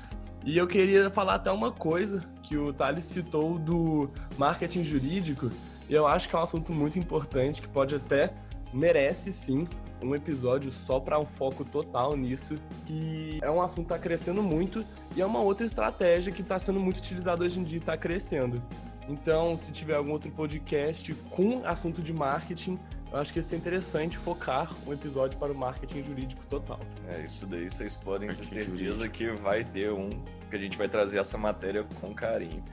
E 0.45 0.57
eu 0.59 0.67
queria 0.67 1.09
falar 1.11 1.37
até 1.37 1.51
uma 1.53 1.71
coisa 1.71 2.25
que 2.43 2.57
o 2.57 2.73
Thales 2.73 3.05
citou 3.05 3.59
do 3.59 4.11
marketing 4.37 4.83
jurídico. 4.83 5.51
E 5.89 5.95
eu 5.95 6.07
acho 6.07 6.29
que 6.29 6.35
é 6.35 6.39
um 6.39 6.43
assunto 6.43 6.73
muito 6.73 6.99
importante 6.99 7.61
que 7.63 7.69
pode 7.69 7.95
até 7.95 8.33
merece 8.73 9.33
sim 9.33 9.69
um 10.03 10.15
episódio 10.15 10.73
só 10.73 10.99
para 10.99 11.19
um 11.19 11.25
foco 11.25 11.65
total 11.65 12.17
nisso, 12.17 12.59
que 12.87 13.39
é 13.41 13.51
um 13.51 13.61
assunto 13.61 13.87
que 13.87 13.95
está 13.95 13.99
crescendo 13.99 14.43
muito 14.43 14.85
e 15.15 15.21
é 15.21 15.27
uma 15.27 15.41
outra 15.41 15.65
estratégia 15.65 16.33
que 16.33 16.43
está 16.43 16.59
sendo 16.59 16.81
muito 16.81 16.99
utilizada 16.99 17.45
hoje 17.45 17.61
em 17.61 17.65
dia 17.65 17.79
e 17.79 17.81
está 17.81 17.97
crescendo. 17.97 18.63
Então, 19.09 19.57
se 19.57 19.73
tiver 19.73 19.97
algum 19.97 20.13
outro 20.13 20.31
podcast 20.31 21.13
com 21.31 21.65
assunto 21.67 22.01
de 22.01 22.13
marketing, 22.13 22.79
eu 23.13 23.19
acho 23.19 23.33
que 23.33 23.39
ia 23.39 23.43
ser 23.43 23.57
interessante 23.57 24.17
focar 24.17 24.73
um 24.87 24.93
episódio 24.93 25.39
para 25.39 25.53
o 25.53 25.55
marketing 25.55 26.03
jurídico 26.03 26.43
total. 26.47 26.81
É, 27.11 27.25
isso 27.25 27.47
daí 27.47 27.71
vocês 27.71 27.95
podem 27.97 28.29
ter 28.33 28.47
certeza 28.47 29.09
que 29.09 29.31
vai 29.33 29.65
ter 29.65 29.93
um, 29.93 30.09
que 30.49 30.57
a 30.57 30.59
gente 30.59 30.79
vai 30.79 30.89
trazer 30.89 31.19
essa 31.19 31.37
matéria 31.37 31.85
com 32.01 32.15
carinho. 32.15 32.65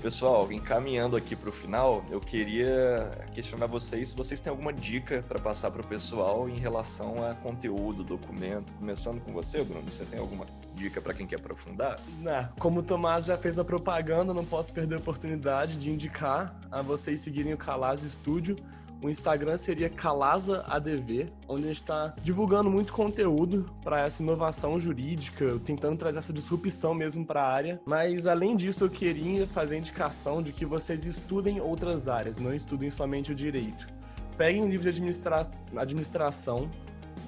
Pessoal, 0.00 0.52
encaminhando 0.52 1.16
aqui 1.16 1.34
para 1.34 1.48
o 1.48 1.52
final, 1.52 2.04
eu 2.08 2.20
queria 2.20 3.26
questionar 3.32 3.66
vocês 3.66 4.10
se 4.10 4.16
vocês 4.16 4.40
têm 4.40 4.48
alguma 4.48 4.72
dica 4.72 5.24
para 5.26 5.40
passar 5.40 5.72
para 5.72 5.82
o 5.82 5.86
pessoal 5.86 6.48
em 6.48 6.54
relação 6.56 7.28
a 7.28 7.34
conteúdo, 7.34 8.04
documento. 8.04 8.72
Começando 8.74 9.20
com 9.20 9.32
você, 9.32 9.64
Bruno, 9.64 9.90
você 9.90 10.04
tem 10.04 10.20
alguma 10.20 10.46
dica 10.78 11.00
para 11.00 11.12
quem 11.12 11.26
quer 11.26 11.36
aprofundar? 11.36 11.98
Não, 12.20 12.48
como 12.58 12.80
o 12.80 12.82
Tomás 12.82 13.24
já 13.24 13.36
fez 13.36 13.58
a 13.58 13.64
propaganda, 13.64 14.32
não 14.32 14.44
posso 14.44 14.72
perder 14.72 14.94
a 14.94 14.98
oportunidade 14.98 15.76
de 15.76 15.90
indicar 15.90 16.54
a 16.70 16.80
vocês 16.80 17.20
seguirem 17.20 17.52
o 17.52 17.58
Calaz 17.58 18.00
Studio 18.00 18.56
o 19.00 19.08
Instagram 19.08 19.56
seria 19.56 19.88
Calaza 19.88 20.64
ADV, 20.66 21.32
onde 21.46 21.64
a 21.64 21.66
gente 21.68 21.76
está 21.76 22.14
divulgando 22.20 22.68
muito 22.68 22.92
conteúdo 22.92 23.70
para 23.84 24.00
essa 24.00 24.20
inovação 24.22 24.78
jurídica, 24.78 25.58
tentando 25.64 25.96
trazer 25.96 26.18
essa 26.18 26.32
disrupção 26.32 26.94
mesmo 26.94 27.24
para 27.24 27.42
a 27.42 27.48
área. 27.48 27.80
Mas 27.86 28.26
além 28.26 28.56
disso, 28.56 28.84
eu 28.84 28.90
queria 28.90 29.46
fazer 29.46 29.76
a 29.76 29.78
indicação 29.78 30.42
de 30.42 30.52
que 30.52 30.66
vocês 30.66 31.06
estudem 31.06 31.60
outras 31.60 32.08
áreas, 32.08 32.38
não 32.38 32.52
estudem 32.52 32.90
somente 32.90 33.30
o 33.30 33.34
direito. 33.36 33.86
Peguem 34.36 34.64
um 34.64 34.68
livro 34.68 34.82
de 34.82 34.88
administra 34.88 35.46
administração, 35.76 36.68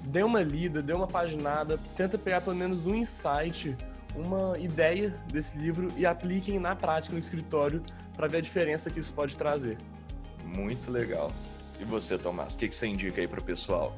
dê 0.02 0.22
uma 0.22 0.42
lida, 0.42 0.82
dê 0.82 0.92
uma 0.92 1.06
paginada, 1.06 1.78
tenta 1.96 2.18
pegar 2.18 2.40
pelo 2.40 2.56
menos 2.56 2.86
um 2.86 2.94
insight, 2.94 3.76
uma 4.14 4.58
ideia 4.58 5.14
desse 5.32 5.56
livro 5.56 5.92
e 5.96 6.04
apliquem 6.04 6.58
na 6.58 6.74
prática 6.74 7.12
no 7.12 7.18
escritório 7.18 7.82
para 8.16 8.26
ver 8.26 8.38
a 8.38 8.40
diferença 8.40 8.90
que 8.90 9.00
isso 9.00 9.12
pode 9.12 9.36
trazer. 9.36 9.78
Muito 10.44 10.90
legal. 10.90 11.32
E 11.78 11.84
você, 11.84 12.18
Tomás, 12.18 12.54
o 12.54 12.58
que, 12.58 12.68
que 12.68 12.74
você 12.74 12.86
indica 12.86 13.20
aí 13.20 13.28
pro 13.28 13.42
pessoal? 13.42 13.96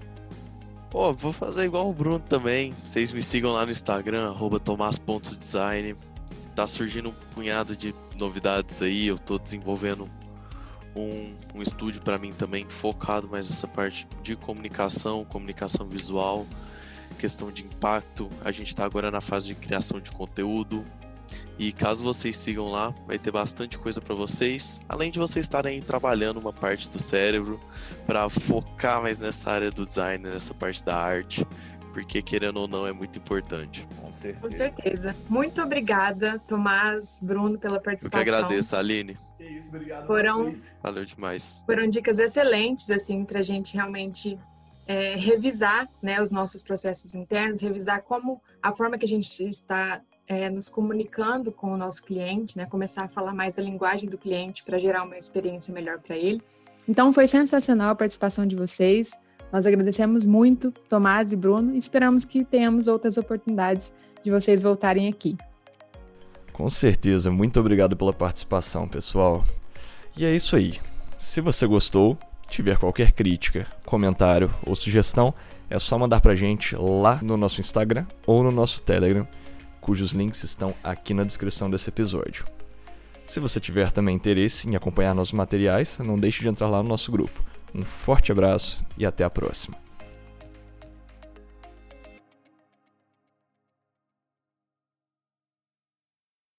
Pô, 0.90 1.12
vou 1.12 1.32
fazer 1.32 1.64
igual 1.64 1.88
o 1.88 1.92
Bruno 1.92 2.20
também. 2.20 2.74
Vocês 2.86 3.10
me 3.12 3.22
sigam 3.22 3.52
lá 3.52 3.64
no 3.64 3.72
Instagram, 3.72 4.34
tomás.design. 4.62 5.96
Tá 6.54 6.66
surgindo 6.66 7.08
um 7.08 7.14
punhado 7.34 7.74
de 7.74 7.94
novidades 8.18 8.82
aí. 8.82 9.06
Eu 9.06 9.18
tô 9.18 9.38
desenvolvendo 9.38 10.08
um, 10.94 11.34
um 11.54 11.62
estúdio 11.62 12.02
para 12.02 12.18
mim 12.18 12.32
também 12.32 12.68
focado 12.68 13.28
mais 13.28 13.48
nessa 13.48 13.66
parte 13.66 14.06
de 14.22 14.36
comunicação, 14.36 15.24
comunicação 15.24 15.86
visual, 15.86 16.46
questão 17.18 17.50
de 17.50 17.64
impacto. 17.64 18.28
A 18.44 18.52
gente 18.52 18.68
está 18.68 18.84
agora 18.84 19.10
na 19.10 19.20
fase 19.20 19.48
de 19.48 19.54
criação 19.54 20.00
de 20.00 20.10
conteúdo, 20.10 20.84
e 21.58 21.72
caso 21.72 22.02
vocês 22.02 22.36
sigam 22.36 22.70
lá, 22.70 22.94
vai 23.06 23.18
ter 23.18 23.30
bastante 23.30 23.78
coisa 23.78 24.00
para 24.00 24.14
vocês, 24.14 24.80
além 24.88 25.10
de 25.10 25.18
vocês 25.18 25.46
estarem 25.46 25.80
trabalhando 25.80 26.38
uma 26.38 26.52
parte 26.52 26.88
do 26.88 27.00
cérebro 27.00 27.60
para 28.06 28.28
focar 28.28 29.02
mais 29.02 29.18
nessa 29.18 29.50
área 29.50 29.70
do 29.70 29.86
design, 29.86 30.28
nessa 30.28 30.52
parte 30.52 30.84
da 30.84 30.96
arte, 30.96 31.46
porque 31.92 32.22
querendo 32.22 32.56
ou 32.56 32.68
não 32.68 32.86
é 32.86 32.92
muito 32.92 33.18
importante. 33.18 33.86
Com 34.00 34.10
certeza. 34.10 34.40
Com 34.40 34.50
certeza. 34.50 35.16
Muito 35.28 35.62
obrigada, 35.62 36.40
Tomás, 36.46 37.20
Bruno, 37.22 37.58
pela 37.58 37.80
participação. 37.80 38.20
Eu 38.20 38.24
que 38.24 38.30
agradeço, 38.30 38.74
Aline. 38.74 39.16
Que 39.42 39.58
isso, 39.58 39.68
obrigado. 39.68 40.06
Foram, 40.06 40.52
Valeu 40.82 41.04
demais. 41.04 41.62
Foram 41.66 41.88
dicas 41.88 42.18
excelentes, 42.18 42.90
assim, 42.90 43.24
para 43.24 43.40
a 43.40 43.42
gente 43.42 43.74
realmente 43.74 44.38
é, 44.86 45.16
revisar 45.16 45.88
né, 46.00 46.22
os 46.22 46.30
nossos 46.30 46.62
processos 46.62 47.14
internos, 47.14 47.60
revisar 47.60 48.02
como 48.02 48.40
a 48.62 48.72
forma 48.72 48.96
que 48.96 49.04
a 49.04 49.08
gente 49.08 49.42
está 49.44 50.00
é, 50.28 50.48
nos 50.48 50.68
comunicando 50.68 51.50
com 51.50 51.72
o 51.72 51.76
nosso 51.76 52.04
cliente, 52.04 52.56
né? 52.56 52.66
Começar 52.66 53.02
a 53.02 53.08
falar 53.08 53.34
mais 53.34 53.58
a 53.58 53.62
linguagem 53.62 54.08
do 54.08 54.16
cliente 54.16 54.62
para 54.62 54.78
gerar 54.78 55.02
uma 55.02 55.18
experiência 55.18 55.74
melhor 55.74 55.98
para 55.98 56.16
ele. 56.16 56.40
Então 56.88 57.12
foi 57.12 57.26
sensacional 57.26 57.90
a 57.90 57.94
participação 57.94 58.46
de 58.46 58.54
vocês. 58.54 59.18
Nós 59.52 59.66
agradecemos 59.66 60.24
muito, 60.24 60.70
Tomás 60.88 61.32
e 61.32 61.36
Bruno, 61.36 61.74
e 61.74 61.78
esperamos 61.78 62.24
que 62.24 62.44
tenhamos 62.44 62.86
outras 62.86 63.18
oportunidades 63.18 63.92
de 64.22 64.30
vocês 64.30 64.62
voltarem 64.62 65.08
aqui. 65.08 65.36
Com 66.52 66.68
certeza, 66.68 67.30
muito 67.30 67.58
obrigado 67.58 67.96
pela 67.96 68.12
participação, 68.12 68.86
pessoal. 68.86 69.44
E 70.16 70.24
é 70.24 70.34
isso 70.34 70.54
aí. 70.54 70.78
Se 71.16 71.40
você 71.40 71.66
gostou, 71.66 72.18
tiver 72.48 72.76
qualquer 72.76 73.12
crítica, 73.12 73.66
comentário 73.84 74.52
ou 74.66 74.74
sugestão, 74.74 75.34
é 75.70 75.78
só 75.78 75.98
mandar 75.98 76.20
pra 76.20 76.36
gente 76.36 76.76
lá 76.76 77.18
no 77.22 77.36
nosso 77.36 77.60
Instagram 77.60 78.06
ou 78.26 78.42
no 78.42 78.50
nosso 78.50 78.82
Telegram 78.82 79.26
cujos 79.82 80.12
links 80.12 80.44
estão 80.44 80.72
aqui 80.82 81.12
na 81.12 81.24
descrição 81.24 81.68
desse 81.68 81.90
episódio. 81.90 82.46
Se 83.26 83.40
você 83.40 83.58
tiver 83.58 83.90
também 83.90 84.14
interesse 84.14 84.68
em 84.68 84.76
acompanhar 84.76 85.14
nossos 85.14 85.32
materiais, 85.32 85.98
não 85.98 86.16
deixe 86.16 86.40
de 86.40 86.48
entrar 86.48 86.68
lá 86.68 86.82
no 86.82 86.88
nosso 86.88 87.10
grupo. 87.10 87.42
Um 87.74 87.82
forte 87.82 88.30
abraço 88.30 88.84
e 88.96 89.04
até 89.04 89.24
a 89.24 89.30
próxima. 89.30 89.76